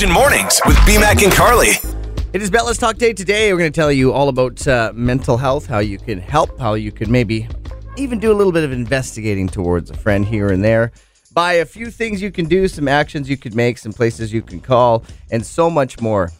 Virgin 0.00 0.14
Mornings 0.14 0.62
with 0.64 0.78
BMAC 0.78 1.24
and 1.24 1.32
Carly. 1.34 1.72
It 2.32 2.40
is 2.40 2.50
Bell 2.50 2.64
Let's 2.64 2.78
Talk 2.78 2.96
Day 2.96 3.12
today. 3.12 3.52
We're 3.52 3.58
going 3.58 3.70
to 3.70 3.78
tell 3.78 3.92
you 3.92 4.14
all 4.14 4.30
about 4.30 4.66
uh, 4.66 4.92
mental 4.94 5.36
health, 5.36 5.66
how 5.66 5.80
you 5.80 5.98
can 5.98 6.18
help, 6.18 6.58
how 6.58 6.72
you 6.72 6.90
can 6.90 7.12
maybe 7.12 7.46
even 7.98 8.18
do 8.18 8.32
a 8.32 8.34
little 8.34 8.50
bit 8.50 8.64
of 8.64 8.72
investigating 8.72 9.46
towards 9.46 9.90
a 9.90 9.94
friend 9.94 10.24
here 10.24 10.52
and 10.52 10.64
there. 10.64 10.92
By 11.34 11.52
a 11.52 11.66
few 11.66 11.90
things 11.90 12.22
you 12.22 12.30
can 12.30 12.46
do, 12.46 12.66
some 12.66 12.88
actions 12.88 13.28
you 13.28 13.36
could 13.36 13.54
make, 13.54 13.76
some 13.76 13.92
places 13.92 14.32
you 14.32 14.40
can 14.40 14.58
call, 14.58 15.04
and 15.30 15.44
so 15.44 15.68
much 15.68 16.00
more. 16.00 16.30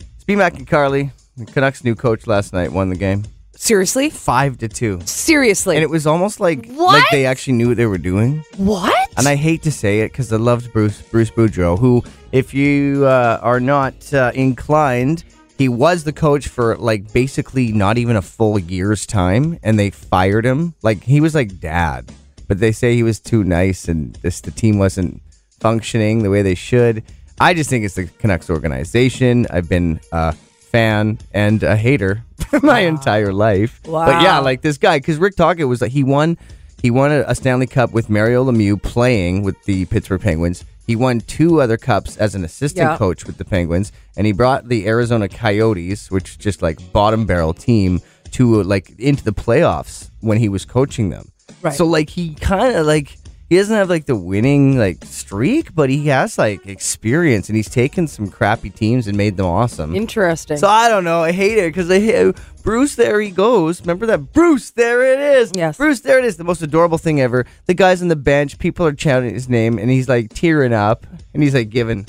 It's 0.00 0.24
BMAC 0.24 0.56
and 0.56 0.66
Carly. 0.66 1.12
The 1.36 1.46
Canucks' 1.46 1.84
new 1.84 1.94
coach 1.94 2.26
last 2.26 2.52
night 2.52 2.72
won 2.72 2.88
the 2.88 2.96
game 2.96 3.22
Seriously? 3.68 4.10
five 4.10 4.58
to 4.58 4.68
two, 4.68 5.00
Seriously? 5.06 5.76
and 5.76 5.82
it 5.82 5.88
was 5.88 6.06
almost 6.06 6.38
like 6.38 6.66
What? 6.66 6.92
like 6.98 7.04
they 7.10 7.24
actually 7.24 7.54
knew 7.54 7.68
what 7.68 7.78
they 7.78 7.86
were 7.86 7.96
doing. 7.96 8.44
what? 8.58 9.08
And 9.16 9.26
I 9.26 9.36
hate 9.36 9.62
to 9.62 9.72
say 9.72 10.00
it 10.00 10.12
because 10.12 10.30
I 10.30 10.36
loved 10.36 10.70
Bruce 10.74 11.00
Bruce 11.00 11.30
Boudreau, 11.30 11.78
who, 11.78 12.02
if 12.30 12.52
you 12.52 13.06
uh, 13.06 13.38
are 13.40 13.60
not 13.60 14.12
uh, 14.12 14.32
inclined, 14.34 15.24
he 15.56 15.70
was 15.70 16.04
the 16.04 16.12
coach 16.12 16.48
for 16.48 16.76
like 16.76 17.10
basically 17.14 17.72
not 17.72 17.96
even 17.96 18.16
a 18.16 18.22
full 18.22 18.58
year's 18.58 19.06
time, 19.06 19.58
and 19.62 19.78
they 19.78 19.88
fired 19.88 20.44
him. 20.44 20.74
Like 20.82 21.02
he 21.02 21.22
was 21.22 21.34
like 21.34 21.58
dad, 21.58 22.12
but 22.48 22.58
they 22.58 22.70
say 22.72 22.94
he 22.94 23.02
was 23.02 23.18
too 23.18 23.44
nice, 23.44 23.88
and 23.88 24.14
this 24.16 24.42
the 24.42 24.50
team 24.50 24.78
wasn't 24.78 25.22
functioning 25.60 26.22
the 26.22 26.28
way 26.28 26.42
they 26.42 26.54
should. 26.54 27.02
I 27.40 27.54
just 27.54 27.70
think 27.70 27.86
it's 27.86 27.94
the 27.94 28.08
Canucks 28.18 28.50
organization. 28.50 29.46
I've 29.48 29.70
been 29.70 30.00
a 30.12 30.36
fan 30.74 31.18
and 31.32 31.62
a 31.62 31.76
hater 31.76 32.24
my 32.62 32.80
entire 32.80 33.32
life. 33.32 33.80
But 33.84 34.22
yeah, 34.22 34.40
like 34.40 34.60
this 34.62 34.76
guy, 34.76 34.98
because 34.98 35.18
Rick 35.18 35.36
Tocchet 35.36 35.68
was 35.68 35.80
like 35.80 35.92
he 35.92 36.02
won. 36.02 36.36
He 36.82 36.90
won 36.90 37.12
a, 37.12 37.34
Stanley 37.34 37.66
Cup 37.66 37.92
with 37.92 38.10
Mario 38.10 38.44
Lemieux 38.44 38.82
playing 38.82 39.42
with 39.42 39.56
the 39.64 39.86
Pittsburgh 39.86 40.20
Penguins. 40.20 40.64
He 40.86 40.96
won 40.96 41.20
two 41.20 41.62
other 41.62 41.78
cups 41.78 42.18
as 42.18 42.34
an 42.34 42.44
assistant 42.44 42.90
Yeah. 42.90 42.98
coach 42.98 43.24
with 43.24 43.38
the 43.38 43.44
Penguins, 43.44 43.90
and 44.18 44.26
he 44.26 44.32
brought 44.32 44.68
the 44.68 44.86
Arizona 44.86 45.26
Coyotes, 45.28 46.10
which 46.10 46.38
just 46.38 46.60
like 46.60 46.92
bottom 46.92 47.24
barrel 47.24 47.54
team, 47.54 48.00
to 48.32 48.62
like 48.64 48.90
into 48.98 49.24
the 49.24 49.32
playoffs 49.32 50.10
when 50.20 50.36
he 50.38 50.48
was 50.50 50.64
coaching 50.66 51.08
them. 51.08 51.30
Right. 51.62 51.72
So 51.72 51.86
like 51.86 52.10
he 52.10 52.34
kind 52.34 52.76
of 52.76 52.84
like 52.84 53.16
he 53.48 53.56
doesn't 53.56 53.76
have 53.76 53.90
like 53.90 54.06
the 54.06 54.16
winning 54.16 54.78
like 54.78 55.04
streak, 55.04 55.74
but 55.74 55.90
he 55.90 56.06
has 56.08 56.38
like 56.38 56.66
experience, 56.66 57.48
and 57.48 57.56
he's 57.56 57.68
taken 57.68 58.08
some 58.08 58.28
crappy 58.28 58.70
teams 58.70 59.06
and 59.06 59.16
made 59.16 59.36
them 59.36 59.46
awesome. 59.46 59.94
Interesting. 59.94 60.56
So 60.56 60.68
I 60.68 60.88
don't 60.88 61.04
know. 61.04 61.22
I 61.22 61.32
hate 61.32 61.58
it 61.58 61.68
because 61.68 61.90
I 61.90 62.32
Bruce. 62.62 62.94
There 62.94 63.20
he 63.20 63.30
goes. 63.30 63.80
Remember 63.82 64.06
that 64.06 64.32
Bruce? 64.32 64.70
There 64.70 65.04
it 65.04 65.20
is. 65.38 65.52
Yes. 65.54 65.76
Bruce. 65.76 66.00
There 66.00 66.18
it 66.18 66.24
is. 66.24 66.36
The 66.36 66.44
most 66.44 66.62
adorable 66.62 66.98
thing 66.98 67.20
ever. 67.20 67.46
The 67.66 67.74
guy's 67.74 68.00
on 68.00 68.08
the 68.08 68.16
bench. 68.16 68.58
People 68.58 68.86
are 68.86 68.92
chanting 68.92 69.34
his 69.34 69.48
name, 69.48 69.78
and 69.78 69.90
he's 69.90 70.08
like 70.08 70.32
tearing 70.32 70.72
up, 70.72 71.06
and 71.34 71.42
he's 71.42 71.54
like 71.54 71.68
giving 71.68 72.06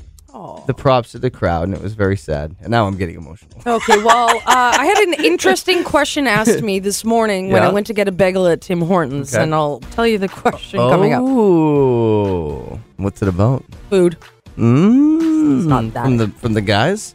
the 0.67 0.73
props 0.73 1.11
to 1.11 1.19
the 1.19 1.29
crowd, 1.29 1.63
and 1.67 1.73
it 1.77 1.81
was 1.81 1.93
very 1.93 2.17
sad. 2.17 2.55
And 2.61 2.69
now 2.71 2.87
I'm 2.87 2.97
getting 2.97 3.15
emotional. 3.15 3.61
okay, 3.65 4.01
well, 4.03 4.29
uh, 4.37 4.41
I 4.47 4.85
had 4.85 4.97
an 5.07 5.25
interesting 5.25 5.83
question 5.83 6.27
asked 6.27 6.61
me 6.61 6.79
this 6.79 7.03
morning 7.05 7.49
when 7.51 7.61
Yeah. 7.61 7.69
I 7.69 7.71
went 7.71 7.87
to 7.87 7.93
get 7.93 8.07
a 8.07 8.11
bagel 8.11 8.47
at 8.47 8.61
Tim 8.61 8.81
Hortons, 8.81 9.33
Okay. 9.33 9.43
and 9.43 9.53
I'll 9.53 9.79
tell 9.91 10.05
you 10.07 10.17
the 10.17 10.27
question 10.27 10.79
coming 10.79 11.13
up. 11.13 11.21
Oh, 11.23 12.79
what's 12.97 13.21
it 13.21 13.27
about? 13.27 13.63
Food. 13.89 14.17
Mm, 14.57 15.65
not 15.65 15.93
that. 15.93 16.03
from 16.03 16.17
the 16.17 16.27
from 16.29 16.53
the 16.53 16.61
guys. 16.61 17.13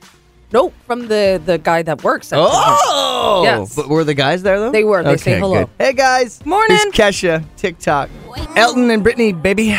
Nope, 0.53 0.75
from 0.85 1.07
the, 1.07 1.41
the 1.47 1.59
guy 1.59 1.83
that 1.83 2.03
works 2.03 2.33
at 2.33 2.37
Tim 2.37 2.45
Hortons. 2.51 2.81
Oh, 2.85 3.43
Yes. 3.45 3.77
But 3.77 3.89
were 3.89 4.03
the 4.03 4.15
guys 4.15 4.43
there 4.43 4.59
though? 4.59 4.73
They 4.73 4.83
were. 4.85 5.03
They 5.05 5.17
say 5.17 5.39
hello. 5.39 5.71
Hey 5.79 5.93
guys. 5.93 6.45
Morning. 6.45 6.77
It's 6.81 6.97
Kesha. 6.97 7.45
TikTok. 7.57 8.11
Elton 8.57 8.91
and 8.91 9.05
Britney, 9.05 9.33
baby. 9.41 9.77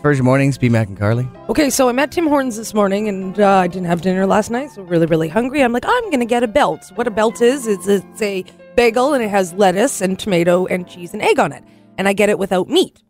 It's 0.00 0.02
Virgin 0.02 0.24
Mornings. 0.24 0.56
B 0.56 0.70
Mac 0.70 0.88
and 0.88 0.96
Carly. 0.96 1.28
Okay, 1.50 1.68
so 1.68 1.90
I'm 1.90 1.98
at 1.98 2.10
Tim 2.10 2.26
Hortons 2.26 2.56
this 2.56 2.72
morning, 2.72 3.06
and 3.06 3.38
uh, 3.38 3.58
I 3.58 3.66
didn't 3.66 3.84
have 3.84 4.00
dinner 4.00 4.24
last 4.24 4.50
night, 4.50 4.70
so 4.70 4.80
really, 4.80 5.04
really 5.04 5.28
hungry. 5.28 5.62
I'm 5.62 5.74
like, 5.74 5.84
I'm 5.86 6.04
going 6.04 6.20
to 6.20 6.24
get 6.24 6.42
a 6.42 6.48
belt. 6.48 6.90
What 6.94 7.06
a 7.06 7.10
belt 7.10 7.42
is, 7.42 7.66
is 7.66 7.86
it's 7.86 8.22
a 8.22 8.42
bagel, 8.76 9.12
and 9.12 9.22
it 9.22 9.28
has 9.28 9.52
lettuce 9.52 10.00
and 10.00 10.18
tomato 10.18 10.64
and 10.64 10.88
cheese 10.88 11.12
and 11.12 11.20
egg 11.20 11.38
on 11.38 11.52
it. 11.52 11.62
And 11.98 12.08
I 12.08 12.14
get 12.14 12.30
it 12.30 12.38
without 12.38 12.66
meat. 12.70 13.02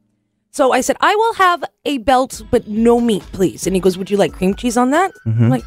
So 0.50 0.72
I 0.72 0.80
said, 0.80 0.96
I 0.98 1.14
will 1.14 1.34
have 1.34 1.62
a 1.84 1.98
belt, 1.98 2.42
but 2.50 2.66
no 2.66 3.00
meat, 3.00 3.22
please. 3.30 3.68
And 3.68 3.76
he 3.76 3.80
goes, 3.80 3.96
Would 3.96 4.10
you 4.10 4.16
like 4.16 4.32
cream 4.32 4.56
cheese 4.56 4.76
on 4.76 4.90
that? 4.90 5.12
I'm 5.44 5.48
like, 5.48 5.64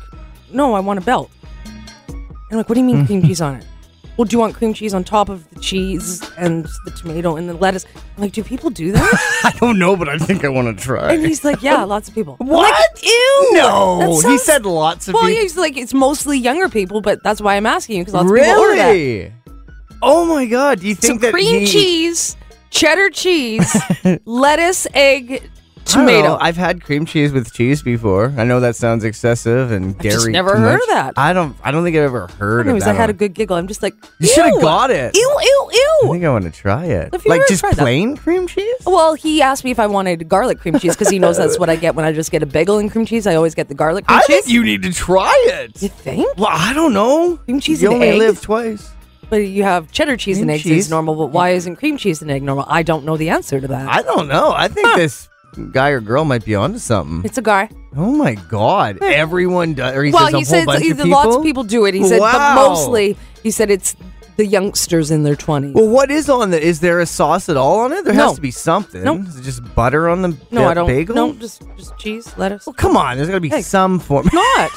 No, 0.51 0.73
I 0.73 0.81
want 0.81 0.99
a 0.99 1.03
belt. 1.03 1.31
And 1.69 2.27
I'm 2.51 2.57
like, 2.57 2.67
What 2.67 2.75
do 2.75 2.81
you 2.81 2.85
mean 2.85 3.05
cream 3.05 3.21
cheese 3.25 3.39
on 3.39 3.55
it? 3.55 3.65
Well, 4.15 4.25
do 4.25 4.35
you 4.35 4.39
want 4.39 4.53
cream 4.53 4.75
cheese 4.75 4.93
on 4.93 5.03
top 5.03 5.27
of 5.27 5.49
the 5.49 5.59
cheese 5.59 6.21
and 6.37 6.65
the 6.85 6.91
tomato 6.91 7.35
and 7.35 7.49
the 7.49 7.55
lettuce? 7.55 7.85
I'm 8.15 8.21
like, 8.21 8.31
do 8.33 8.43
people 8.43 8.69
do 8.69 8.91
that? 8.91 9.41
I 9.43 9.51
don't 9.57 9.79
know, 9.79 9.95
but 9.95 10.07
I 10.07 10.19
think 10.19 10.45
I 10.45 10.49
want 10.49 10.77
to 10.77 10.83
try. 10.83 11.13
And 11.13 11.25
he's 11.25 11.43
like, 11.43 11.63
yeah, 11.63 11.83
lots 11.83 12.09
of 12.09 12.13
people. 12.13 12.37
I'm 12.39 12.45
What? 12.47 12.71
like, 12.71 13.03
Ew. 13.03 13.49
No, 13.53 14.21
That 14.21 14.29
he 14.29 14.37
said 14.37 14.65
lots 14.67 15.07
of 15.07 15.13
people. 15.13 15.21
Well, 15.21 15.29
people. 15.29 15.41
he's 15.41 15.57
like, 15.57 15.77
it's 15.77 15.95
mostly 15.95 16.37
younger 16.37 16.69
people, 16.69 17.01
but 17.01 17.23
that's 17.23 17.41
why 17.41 17.55
I'm 17.55 17.65
asking 17.65 17.97
you 17.97 18.01
because 18.03 18.13
lots 18.13 18.29
of 18.29 18.35
people 18.37 18.51
order 18.51 18.75
that. 18.75 18.91
really? 18.91 19.33
Oh 20.03 20.25
my 20.25 20.45
god! 20.45 20.81
Do 20.81 20.87
you 20.89 20.95
So 20.95 21.07
think 21.07 21.21
that 21.21 21.31
cream 21.33 21.61
he, 21.61 21.65
cheese, 21.65 22.35
cheddar 22.69 23.09
cheese, 23.09 23.75
lettuce, 24.25 24.85
egg, 24.93 25.31
I 25.31 25.37
don't 25.37 25.41
know. 25.41 25.49
Tomato. 25.85 26.37
I've 26.39 26.57
had 26.57 26.83
cream 26.83 27.05
cheese 27.05 27.31
with 27.31 27.53
cheese 27.53 27.81
before. 27.81 28.33
I 28.37 28.43
know 28.43 28.59
that 28.59 28.75
sounds 28.75 29.03
excessive 29.03 29.71
and 29.71 29.97
dairy. 29.97 30.13
just 30.15 30.27
never 30.29 30.57
heard 30.57 30.73
much. 30.73 30.81
of 30.81 30.87
that. 30.89 31.13
I 31.17 31.33
don't. 31.33 31.55
I 31.63 31.71
don't 31.71 31.83
think 31.83 31.95
I've 31.95 32.03
ever 32.03 32.27
heard 32.39 32.65
Anyways, 32.67 32.83
of 32.83 32.87
that. 32.87 32.95
I 32.95 32.97
had 32.97 33.09
a 33.09 33.13
good 33.13 33.33
giggle. 33.33 33.55
I'm 33.57 33.67
just 33.67 33.83
like, 33.83 33.95
You 34.19 34.27
should 34.27 34.45
have 34.45 34.61
got 34.61 34.91
it. 34.91 35.15
Ew, 35.15 35.21
ew, 35.41 35.69
ew. 35.73 35.99
I 36.05 36.11
think 36.11 36.23
I 36.25 36.29
want 36.29 36.45
to 36.45 36.51
try 36.51 36.85
it. 36.85 37.13
Like 37.25 37.41
just 37.47 37.61
tried 37.61 37.75
that? 37.75 37.81
plain 37.81 38.17
cream 38.17 38.47
cheese. 38.47 38.75
Well, 38.85 39.13
he 39.13 39.41
asked 39.41 39.63
me 39.63 39.71
if 39.71 39.79
I 39.79 39.87
wanted 39.87 40.27
garlic 40.27 40.59
cream 40.59 40.77
cheese 40.79 40.95
because 40.95 41.09
he 41.09 41.19
knows 41.19 41.37
that's 41.37 41.57
what 41.59 41.69
I 41.69 41.75
get 41.75 41.95
when 41.95 42.05
I 42.05 42.11
just 42.11 42.31
get 42.31 42.43
a 42.43 42.45
bagel 42.45 42.77
and 42.79 42.91
cream 42.91 43.05
cheese. 43.05 43.27
I 43.27 43.35
always 43.35 43.55
get 43.55 43.67
the 43.67 43.75
garlic 43.75 44.05
cream 44.07 44.17
I 44.19 44.21
cheese. 44.27 44.43
think 44.43 44.47
you 44.53 44.63
need 44.63 44.81
to 44.83 44.91
try 44.93 45.33
it. 45.49 45.81
You 45.81 45.89
think? 45.89 46.27
Well, 46.37 46.49
I 46.51 46.73
don't 46.73 46.93
know. 46.93 47.37
Cream 47.45 47.59
cheese 47.59 47.81
you 47.81 47.89
and 47.89 47.95
only 47.95 48.09
egg? 48.09 48.19
live 48.19 48.41
twice. 48.41 48.91
But 49.29 49.37
you 49.37 49.63
have 49.63 49.91
cheddar 49.91 50.15
cheese 50.17 50.35
Cream 50.37 50.43
and 50.43 50.51
eggs 50.51 50.63
cheese? 50.63 50.85
is 50.85 50.89
normal, 50.91 51.15
but 51.15 51.27
why 51.27 51.51
isn't 51.51 51.77
cream 51.77 51.97
cheese 51.97 52.21
and 52.21 52.29
egg 52.29 52.43
normal? 52.43 52.65
I 52.67 52.83
don't 52.83 53.03
know 53.05 53.17
the 53.17 53.29
answer 53.29 53.59
to 53.59 53.67
that. 53.69 53.87
I 53.87 54.01
don't 54.03 54.27
know. 54.27 54.51
I 54.55 54.67
think 54.67 54.95
this 54.95 55.27
guy 55.71 55.89
or 55.89 55.99
girl 56.01 56.25
might 56.25 56.43
be 56.45 56.55
onto 56.55 56.79
something. 56.79 57.21
it's 57.25 57.37
a 57.37 57.41
guy. 57.41 57.69
Oh 57.95 58.11
my 58.11 58.35
god! 58.35 58.97
Everyone 59.01 59.73
does. 59.73 59.95
Or 59.95 60.03
he 60.03 60.11
well, 60.11 60.25
says 60.27 60.33
a 60.33 60.37
he 60.39 60.43
said 60.45 60.81
he- 60.81 60.89
of 60.91 61.07
lots 61.07 61.35
of 61.35 61.43
people 61.43 61.63
do 61.63 61.85
it. 61.85 61.93
He 61.93 62.03
said, 62.07 62.19
but 62.19 62.33
Wow. 62.33 62.55
mostly 62.69 63.15
he 63.43 63.51
said 63.51 63.69
it's 63.69 63.95
the 64.35 64.45
youngsters 64.47 65.11
in 65.11 65.21
their 65.23 65.35
twenties. 65.35 65.75
Well, 65.75 65.87
what 65.87 66.09
is 66.09 66.27
on 66.29 66.49
the? 66.49 66.59
Is 66.59 66.79
there 66.79 66.99
a 66.99 67.05
sauce 67.05 67.49
at 67.49 67.57
all 67.57 67.81
on 67.81 67.91
it? 67.93 68.03
There 68.03 68.13
No. 68.15 68.27
has 68.27 68.35
to 68.35 68.41
be 68.41 68.49
something. 68.49 69.03
Nope. 69.03 69.27
Is 69.27 69.37
it 69.39 69.43
just 69.43 69.75
butter 69.75 70.09
on 70.09 70.23
the 70.23 70.29
no, 70.49 70.61
ba- 70.63 70.65
I 70.65 70.73
don't. 70.73 70.87
bagel? 70.87 71.15
No, 71.15 71.33
just 71.33 71.61
just 71.77 71.95
cheese, 71.99 72.35
lettuce. 72.37 72.65
Well, 72.65 72.73
come 72.73 72.97
on. 72.97 73.17
There's 73.17 73.29
got 73.29 73.35
to 73.35 73.39
be 73.41 73.49
Hey. 73.49 73.61
some 73.61 73.99
form. 73.99 74.27
Not. 74.33 74.71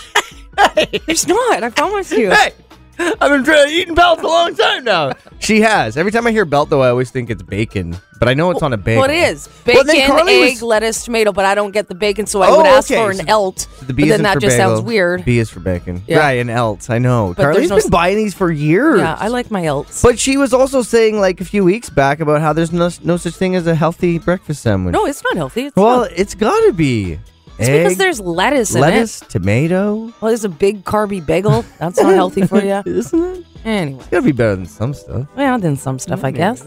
There's 1.06 1.26
not. 1.26 1.62
I 1.64 1.70
promise 1.70 2.12
you. 2.12 2.30
hey, 2.30 2.52
I've 3.20 3.30
been 3.30 3.44
trying, 3.44 3.70
eating 3.70 3.94
belts 3.94 4.22
a 4.22 4.26
long 4.26 4.54
time 4.54 4.84
now. 4.84 5.12
she 5.38 5.60
has. 5.60 5.96
Every 5.96 6.12
time 6.12 6.26
I 6.26 6.30
hear 6.32 6.44
belt, 6.44 6.70
though, 6.70 6.82
I 6.82 6.88
always 6.88 7.10
think 7.10 7.30
it's 7.30 7.42
bacon, 7.42 7.96
but 8.18 8.28
I 8.28 8.34
know 8.34 8.50
it's 8.50 8.62
on 8.62 8.72
a 8.72 8.76
bagel. 8.76 9.02
Well, 9.02 9.10
it 9.10 9.14
is 9.16 9.48
bacon, 9.64 9.86
then 9.86 10.06
Carly 10.06 10.32
egg, 10.34 10.52
was- 10.54 10.62
let's, 10.62 11.04
tomato, 11.04 11.32
but 11.32 11.44
I 11.44 11.54
don't 11.54 11.72
get 11.72 11.88
the 11.88 11.94
bacon, 11.94 12.26
so 12.26 12.42
I 12.42 12.48
Oh, 12.48 12.58
would 12.58 12.66
ask 12.66 12.90
okay, 12.90 13.00
for 13.02 13.10
an 13.10 13.18
so 13.18 13.24
elt. 13.28 13.68
The 13.80 13.86
but 13.86 13.96
B 13.96 14.02
then 14.04 14.12
isn't 14.12 14.22
that 14.22 14.34
for 14.34 14.40
just 14.40 14.56
bagel. 14.56 14.76
sounds 14.76 14.86
weird. 14.86 15.24
B 15.24 15.38
is 15.38 15.50
for 15.50 15.60
bacon. 15.60 16.02
Yeah. 16.06 16.18
Right, 16.20 16.38
and 16.38 16.48
elt. 16.50 16.88
I 16.88 16.98
know. 16.98 17.34
But 17.36 17.42
Carly's 17.42 17.68
no 17.70 17.78
been 17.78 17.90
buying 17.90 18.16
these 18.16 18.34
for 18.34 18.50
years. 18.50 19.00
Yeah, 19.00 19.16
I 19.18 19.28
like 19.28 19.50
my 19.50 19.62
elts. 19.62 20.02
But 20.02 20.18
she 20.18 20.36
was 20.36 20.52
also 20.54 20.82
saying 20.82 21.20
like 21.20 21.40
a 21.40 21.44
few 21.44 21.64
weeks 21.64 21.90
back 21.90 22.20
about 22.20 22.40
how 22.40 22.52
there's 22.52 22.72
no 22.72 22.90
no 23.02 23.16
such 23.16 23.34
thing 23.34 23.54
as 23.56 23.66
a 23.66 23.74
healthy 23.74 24.18
breakfast 24.18 24.62
sandwich. 24.62 24.92
no, 24.92 25.06
it's 25.06 25.22
not 25.22 25.36
healthy. 25.36 25.66
It's 25.66 25.76
well, 25.76 26.00
not. 26.02 26.12
it's 26.12 26.34
got 26.34 26.58
to 26.66 26.72
be. 26.72 27.18
It's 27.58 27.68
Egg, 27.68 27.82
because 27.84 27.96
there's 27.98 28.20
lettuce 28.20 28.72
in 28.72 28.78
it. 28.78 28.80
lettuce, 28.82 29.22
it. 29.22 29.30
tomato. 29.30 29.94
Well, 30.20 30.28
there's 30.28 30.44
a 30.44 30.48
big 30.50 30.84
carby 30.84 31.24
bagel. 31.24 31.64
That's 31.78 31.98
not 32.00 32.14
healthy 32.14 32.46
for 32.46 32.62
you. 32.62 32.82
Isn't 32.86 33.22
it? 33.22 33.44
Anyway, 33.64 33.98
It's 34.00 34.08
got 34.08 34.18
to 34.18 34.22
be 34.22 34.32
better 34.32 34.56
than 34.56 34.66
some 34.66 34.92
stuff. 34.94 35.26
well, 35.34 35.58
than 35.58 35.76
some 35.76 35.98
stuff, 35.98 36.22
I 36.22 36.30
guess. 36.32 36.62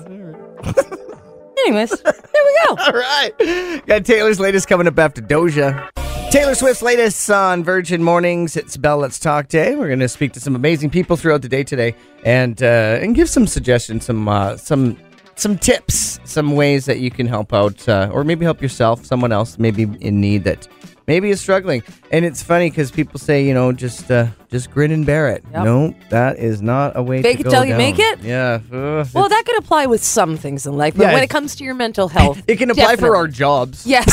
Anyways, 1.66 1.90
there 1.90 2.14
we 2.34 2.60
go. 2.68 2.76
All 2.84 2.94
right. 2.94 3.86
Got 3.86 4.06
Taylor's 4.06 4.40
latest 4.40 4.68
coming 4.68 4.88
up 4.88 4.98
after 4.98 5.22
Doja. 5.22 5.90
Taylor 6.32 6.56
Swift's 6.56 6.82
latest 6.82 7.30
on 7.30 7.64
Virgin 7.64 8.04
Mornings. 8.04 8.56
It's 8.56 8.78
Bell 8.78 8.98
Let's 8.98 9.20
Talk 9.20 9.48
Day. 9.48 9.76
We're 9.76 9.88
going 9.88 10.00
to 10.00 10.08
speak 10.08 10.32
to 10.34 10.40
some 10.40 10.56
amazing 10.56 10.90
people 10.90 11.18
throughout 11.18 11.42
the 11.42 11.50
day 11.50 11.64
today 11.64 11.96
and 12.24 12.62
uh, 12.64 13.00
and 13.02 13.14
give 13.16 13.30
some 13.30 13.46
suggestions, 13.48 14.06
some 14.06 14.28
uh, 14.28 14.56
some 14.58 14.98
some 15.40 15.58
tips, 15.58 16.20
some 16.26 16.56
ways 16.56 16.86
that 16.86 17.00
you 17.00 17.10
can 17.10 17.26
help 17.26 17.54
out 17.54 17.88
uh, 17.88 18.10
or 18.12 18.24
maybe 18.24 18.44
help 18.46 18.62
yourself, 18.62 19.06
someone 19.06 19.32
else 19.32 19.58
maybe 19.58 19.84
in 20.02 20.20
need 20.20 20.44
that 20.44 20.68
maybe 21.10 21.32
is 21.32 21.42
struggling. 21.42 21.82
And 22.12 22.24
it's 22.24 22.42
funny 22.44 22.70
because 22.70 22.92
people 22.92 23.20
say, 23.20 23.44
you 23.44 23.54
know, 23.54 23.72
just 23.72 24.10
uh, 24.12 24.28
just 24.50 24.70
grin 24.72 24.92
and 24.92 25.06
bear 25.06 25.30
it. 25.30 25.44
Yep. 25.52 25.64
No, 25.66 25.96
that 26.10 26.38
is 26.38 26.62
not 26.62 26.96
a 26.96 27.02
way 27.04 27.22
Fake 27.22 27.40
to 27.40 27.48
it 27.48 27.50
till 27.50 27.66
you 27.66 27.72
down. 27.72 27.78
make 27.80 28.00
it? 28.00 28.20
Yeah. 28.20 28.60
Well, 28.72 29.28
that 29.28 29.44
could 29.46 29.58
apply 29.58 29.88
with 29.88 30.04
some 30.04 30.38
things 30.38 30.66
in 30.68 30.78
life, 30.78 30.96
but 30.96 31.04
Yeah, 31.04 31.14
when 31.14 31.24
it 31.24 31.30
comes 31.30 31.56
to 31.56 31.64
your 31.64 31.74
mental 31.74 32.08
health, 32.08 32.42
it 32.48 32.58
can 32.58 32.70
apply 32.70 32.96
for 32.96 33.16
our 33.16 33.28
jobs. 33.28 33.86
Yes. 33.86 34.08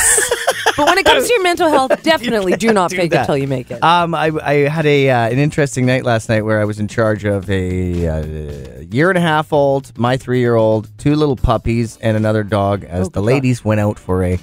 but 0.77 0.87
when 0.87 0.97
it 0.99 1.05
comes 1.05 1.27
to 1.27 1.33
your 1.35 1.43
mental 1.43 1.69
health, 1.69 2.03
definitely 2.03 2.57
do 2.57 2.73
not 2.73 2.91
do 2.91 2.97
fake 2.97 3.11
that. 3.11 3.25
it 3.25 3.27
till 3.27 3.37
you 3.37 3.47
make 3.47 3.71
it. 3.71 3.83
Um, 3.85 4.15
I, 4.15 4.33
I 4.43 4.55
had 4.69 4.87
a 4.87 5.11
uh, 5.11 5.29
an 5.29 5.39
interesting 5.39 5.85
night 5.85 6.05
last 6.05 6.29
night 6.31 6.43
where 6.43 6.61
I 6.61 6.65
was 6.65 6.81
in 6.81 6.89
charge 6.89 7.25
of 7.25 7.49
a 7.51 8.09
uh, 8.09 8.81
year 8.91 9.11
and 9.11 9.19
a 9.19 9.23
half 9.23 9.53
old, 9.53 9.97
my 9.99 10.17
three 10.17 10.41
year 10.41 10.55
old, 10.55 10.89
two 10.97 11.15
little 11.15 11.37
puppies, 11.37 11.99
and 11.99 12.17
another 12.17 12.43
dog. 12.43 12.85
As 12.85 13.07
Oh, 13.07 13.11
the 13.11 13.21
good 13.21 13.27
ladies 13.27 13.65
went 13.65 13.81
out 13.81 13.99
for 13.99 14.25
a 14.25 14.39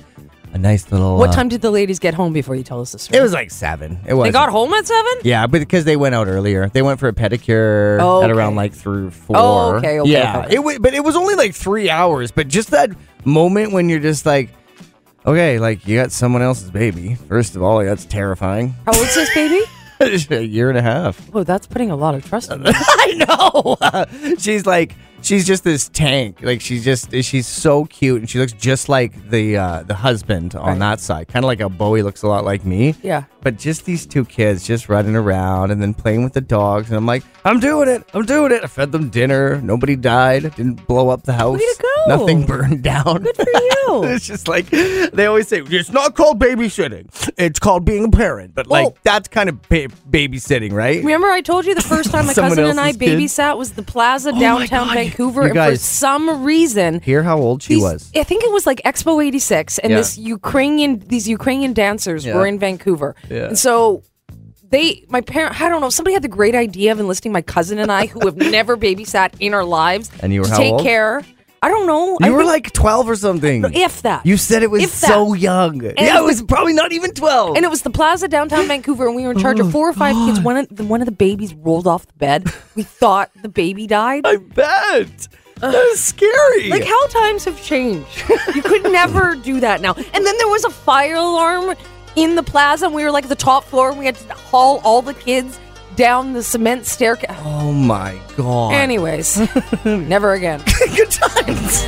a 0.53 0.57
nice 0.57 0.91
little. 0.91 1.17
What 1.17 1.31
uh, 1.31 1.33
time 1.33 1.49
did 1.49 1.61
the 1.61 1.71
ladies 1.71 1.99
get 1.99 2.13
home 2.13 2.31
before 2.31 2.55
you 2.55 2.63
tell 2.63 2.79
us 2.79 2.91
the 2.91 2.99
story? 2.99 3.19
It 3.19 3.23
was 3.23 3.33
like 3.33 3.51
seven. 3.51 3.99
It 4.05 4.13
was. 4.13 4.27
They 4.27 4.31
got 4.31 4.49
home 4.49 4.71
at 4.73 4.85
seven. 4.85 5.11
Yeah, 5.23 5.47
but 5.47 5.59
because 5.59 5.83
they 5.83 5.97
went 5.97 6.15
out 6.15 6.27
earlier, 6.27 6.69
they 6.69 6.81
went 6.83 6.99
for 6.99 7.07
a 7.07 7.13
pedicure 7.13 7.99
Oh, 7.99 8.21
at 8.21 8.29
around 8.29 8.55
like 8.55 8.73
through 8.73 9.11
four. 9.11 9.35
Oh, 9.37 9.75
okay, 9.77 9.99
okay, 9.99 10.11
yeah, 10.11 10.43
okay. 10.45 10.55
it 10.55 10.59
wa- 10.59 10.77
but 10.79 10.93
it 10.93 11.03
was 11.03 11.15
only 11.15 11.35
like 11.35 11.55
three 11.55 11.89
hours. 11.89 12.31
But 12.31 12.47
just 12.47 12.71
that 12.71 12.91
moment 13.25 13.73
when 13.73 13.89
you're 13.89 13.99
just 13.99 14.25
like, 14.25 14.49
okay, 15.25 15.57
like 15.59 15.87
you 15.87 15.97
got 15.97 16.11
someone 16.11 16.43
else's 16.43 16.69
baby. 16.69 17.15
First 17.15 17.55
of 17.55 17.63
all, 17.63 17.83
that's 17.83 18.05
terrifying. 18.05 18.75
How 18.85 18.97
old's 18.97 19.15
this 19.15 19.33
baby? 19.33 19.61
a 19.99 20.41
year 20.41 20.69
and 20.69 20.77
a 20.77 20.81
half. 20.81 21.29
Oh, 21.33 21.43
that's 21.43 21.65
putting 21.65 21.89
a 21.89 21.95
lot 21.95 22.13
of 22.13 22.25
trust 22.25 22.51
in 22.51 22.61
me. 22.61 22.71
I 22.73 24.05
know. 24.05 24.35
she's 24.37 24.65
like 24.65 24.95
she's 25.23 25.45
just 25.47 25.63
this 25.63 25.89
tank. 25.89 26.39
Like 26.41 26.61
she's 26.61 26.83
just 26.83 27.11
she's 27.23 27.47
so 27.47 27.85
cute 27.85 28.21
and 28.21 28.29
she 28.29 28.39
looks 28.39 28.53
just 28.53 28.89
like 28.89 29.29
the 29.29 29.57
uh, 29.57 29.83
the 29.83 29.95
husband 29.95 30.55
on 30.55 30.63
Right. 30.67 30.79
that 30.79 30.99
side. 30.99 31.27
Kind 31.27 31.43
of 31.45 31.47
like 31.47 31.59
how 31.59 31.69
Bowie 31.69 32.03
looks 32.03 32.21
a 32.23 32.27
lot 32.27 32.45
like 32.45 32.65
me. 32.65 32.95
Yeah. 33.01 33.23
But 33.41 33.57
just 33.57 33.83
these 33.85 34.05
two 34.05 34.23
kids 34.23 34.65
just 34.65 34.87
running 34.87 35.15
around 35.17 35.71
and 35.71 35.81
then 35.81 35.93
playing 35.93 36.23
with 36.23 36.31
the 36.33 36.39
dogs 36.41 36.87
and 36.89 36.95
I'm 36.95 37.05
like, 37.05 37.23
I'm 37.43 37.59
doing 37.59 37.89
it. 37.89 38.03
I'm 38.13 38.23
doing 38.25 38.53
it. 38.53 38.63
I 38.63 38.67
fed 38.67 38.91
them 38.93 39.09
dinner. 39.09 39.59
Nobody 39.61 39.97
died. 39.97 40.43
Didn't 40.55 40.87
blow 40.87 41.09
up 41.09 41.23
the 41.23 41.33
house. 41.33 41.59
Way 41.59 41.65
to 41.65 41.81
go. 41.81 42.17
Nothing 42.17 42.45
burned 42.45 42.83
down. 42.83 43.23
Good 43.23 43.35
for 43.35 43.45
you. 43.49 44.03
it's 44.05 44.25
just 44.25 44.47
like 44.47 44.67
they 44.69 45.25
always 45.25 45.47
say 45.49 45.59
it's 45.61 45.91
not 45.91 46.15
called 46.15 46.39
babysitting. 46.39 47.07
It's 47.37 47.59
called 47.59 47.83
being 47.83 48.05
a 48.05 48.09
parent. 48.09 48.55
But 48.55 48.67
like 48.67 49.01
that's 49.03 49.27
kind 49.27 49.49
of 49.49 49.61
ba- 49.63 49.89
babysitting, 50.09 50.71
right? 50.71 50.99
Remember, 51.03 51.27
I 51.27 51.41
told 51.41 51.65
you 51.65 51.75
the 51.75 51.81
first 51.81 52.11
time 52.11 52.27
my 52.27 52.33
cousin 52.35 52.63
and 52.63 52.79
I 52.79 52.87
else's 52.87 52.97
kid? 52.97 53.19
babysat 53.19 53.57
was 53.57 53.73
the 53.73 53.83
Plaza 53.83 54.31
my 54.31 54.39
downtown 54.39 54.87
Vancouver, 55.17 55.41
you 55.41 55.45
and 55.47 55.51
for 55.51 55.55
guys- 55.55 55.81
some 55.81 56.43
reason, 56.43 56.99
Hear 57.01 57.23
how 57.23 57.37
old 57.39 57.63
she 57.63 57.75
these- 57.75 57.83
was. 57.83 58.11
I 58.15 58.23
think 58.23 58.43
it 58.43 58.51
was 58.51 58.65
like 58.65 58.81
Expo 58.83 59.23
'86, 59.25 59.77
and 59.79 59.91
Yeah. 59.91 59.97
this 59.97 60.17
Ukrainian, 60.17 61.01
these 61.07 61.27
Ukrainian 61.27 61.73
dancers 61.73 62.25
Yeah. 62.25 62.35
were 62.35 62.47
in 62.47 62.59
Vancouver, 62.59 63.15
Yeah. 63.29 63.47
and 63.47 63.57
so. 63.59 64.03
They, 64.69 65.03
my 65.07 65.21
parent, 65.21 65.61
I 65.61 65.69
don't 65.69 65.81
know. 65.81 65.91
Somebody 65.91 66.15
had 66.15 66.23
the 66.23 66.27
great 66.27 66.55
idea 66.55 66.91
of 66.91 66.99
enlisting 66.99 67.31
my 67.31 67.43
cousin 67.43 67.77
and 67.77 67.91
I, 67.91 68.07
who 68.07 68.25
have 68.25 68.35
never 68.57 68.75
babysat 68.75 69.33
in 69.39 69.53
our 69.53 69.63
lives, 69.63 70.09
And 70.19 70.33
you 70.33 70.41
were 70.41 70.47
to 70.47 70.55
take 70.55 70.71
old? 70.73 70.81
care. 70.81 71.21
I 71.63 71.69
don't 71.69 71.87
know. 71.87 72.17
I 72.21 72.27
You 72.27 72.33
were 72.33 72.39
think- 72.39 72.65
like 72.65 72.73
12 72.73 73.09
or 73.09 73.15
something. 73.15 73.63
if 73.73 74.01
that. 74.01 74.25
You 74.25 74.35
said 74.35 74.63
it 74.63 74.69
was 74.69 74.91
so 74.91 75.33
young. 75.33 75.81
yeah, 75.81 76.19
it 76.19 76.23
was 76.23 76.41
probably 76.43 76.73
not 76.73 76.91
even 76.91 77.11
12. 77.13 77.55
And 77.55 77.63
it 77.63 77.69
was 77.69 77.83
the 77.83 77.89
Plaza 77.89 78.27
downtown 78.27 78.67
Vancouver, 78.73 79.07
and 79.07 79.15
we 79.15 79.23
were 79.23 79.31
in 79.31 79.39
charge 79.39 79.59
of 79.61 79.67
oh, 79.67 79.71
four 79.71 79.89
or 79.89 79.93
five 79.93 80.13
kids. 80.27 80.41
One 80.41 80.57
of 80.57 80.67
the, 80.69 80.83
one 80.83 81.01
of 81.01 81.05
the 81.05 81.13
babies 81.13 81.53
rolled 81.53 81.87
off 81.87 82.05
the 82.05 82.13
bed. 82.15 82.51
We 82.75 82.83
thought 82.83 83.31
the 83.41 83.49
baby 83.49 83.87
died. 83.87 84.23
I 84.25 84.35
bet. 84.37 85.27
That's 85.61 86.01
scary. 86.01 86.69
Like 86.69 86.83
how 86.83 87.07
times 87.07 87.45
have 87.45 87.63
changed. 87.63 88.23
You 88.53 88.61
could 88.61 88.83
never 88.91 89.35
do 89.43 89.61
that 89.61 89.79
now. 89.79 89.93
And 89.93 90.25
then 90.25 90.37
there 90.37 90.49
was 90.49 90.65
a 90.65 90.69
fire 90.69 91.15
alarm 91.15 91.75
in 92.17 92.35
the 92.35 92.43
plaza, 92.43 92.87
and 92.87 92.93
we 92.93 93.03
were 93.05 93.11
like 93.11 93.23
at 93.23 93.29
the 93.29 93.35
top 93.35 93.63
floor, 93.63 93.89
and 93.91 93.97
we 93.97 94.05
had 94.05 94.15
to 94.17 94.33
haul 94.33 94.81
all 94.83 95.01
the 95.01 95.13
kids 95.13 95.57
down 95.95 96.33
the 96.33 96.43
cement 96.43 96.85
staircase. 96.85 97.29
oh 97.43 97.71
my 97.71 98.19
God. 98.37 98.73
Anyways, 98.73 99.37
never 99.85 100.33
again. 100.33 100.59
Good 100.95 101.11
times. 101.11 101.83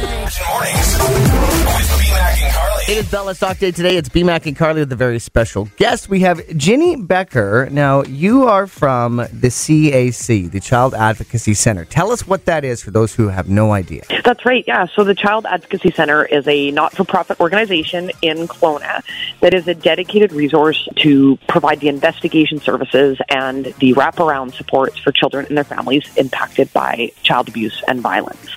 Mornings 0.48 0.98
with 1.00 2.00
B-Mac 2.00 2.42
and 2.42 2.54
Carly. 2.54 2.75
It 2.88 2.98
is 2.98 3.10
Bell 3.10 3.26
Let's 3.26 3.40
Talk 3.40 3.58
Day 3.58 3.72
today. 3.72 3.98
It's 3.98 4.10
BMAC 4.10 4.46
and 4.46 4.56
Carly 4.56 4.82
with 4.82 4.92
a 4.92 4.96
very 4.96 5.18
special 5.18 5.68
guest. 5.78 6.08
We 6.08 6.20
have 6.20 6.40
Ginny 6.56 6.96
Becker. 6.96 7.68
Now, 7.72 8.04
you 8.04 8.44
are 8.44 8.68
from 8.68 9.16
the 9.16 9.48
CAC, 9.48 10.52
the 10.52 10.60
Child 10.60 10.94
Advocacy 10.94 11.56
Center. 11.56 11.86
Tell 11.86 12.12
us 12.12 12.28
what 12.28 12.46
that 12.46 12.64
is 12.64 12.84
for 12.84 12.92
those 12.92 13.16
who 13.16 13.30
have 13.30 13.50
no 13.50 13.72
idea. 13.72 14.04
That's 14.24 14.46
right, 14.46 14.64
yeah. 14.68 14.86
So 14.86 15.04
the 15.04 15.16
Child 15.16 15.48
Advocacy 15.48 15.94
Center 15.96 16.26
is 16.26 16.48
a 16.48 16.70
not 16.70 16.96
for 16.96 17.04
profit 17.06 17.40
organization 17.40 18.12
in 18.22 18.48
Kelowna 18.48 19.04
that 19.40 19.56
is 19.56 19.68
a 19.68 19.74
dedicated 19.74 20.32
resource 20.32 20.88
to 20.98 21.38
provide 21.48 21.80
the 21.80 21.88
investigation 21.88 22.60
services 22.60 23.18
and 23.30 23.66
the 23.80 23.96
wraparound 23.96 24.54
supports 24.54 25.00
for 25.00 25.12
children 25.12 25.48
and 25.48 25.58
their 25.58 25.64
families 25.64 26.08
impacted 26.18 26.72
by 26.72 27.12
child 27.24 27.50
abuse 27.50 27.84
and 27.88 28.02
violence. 28.02 28.56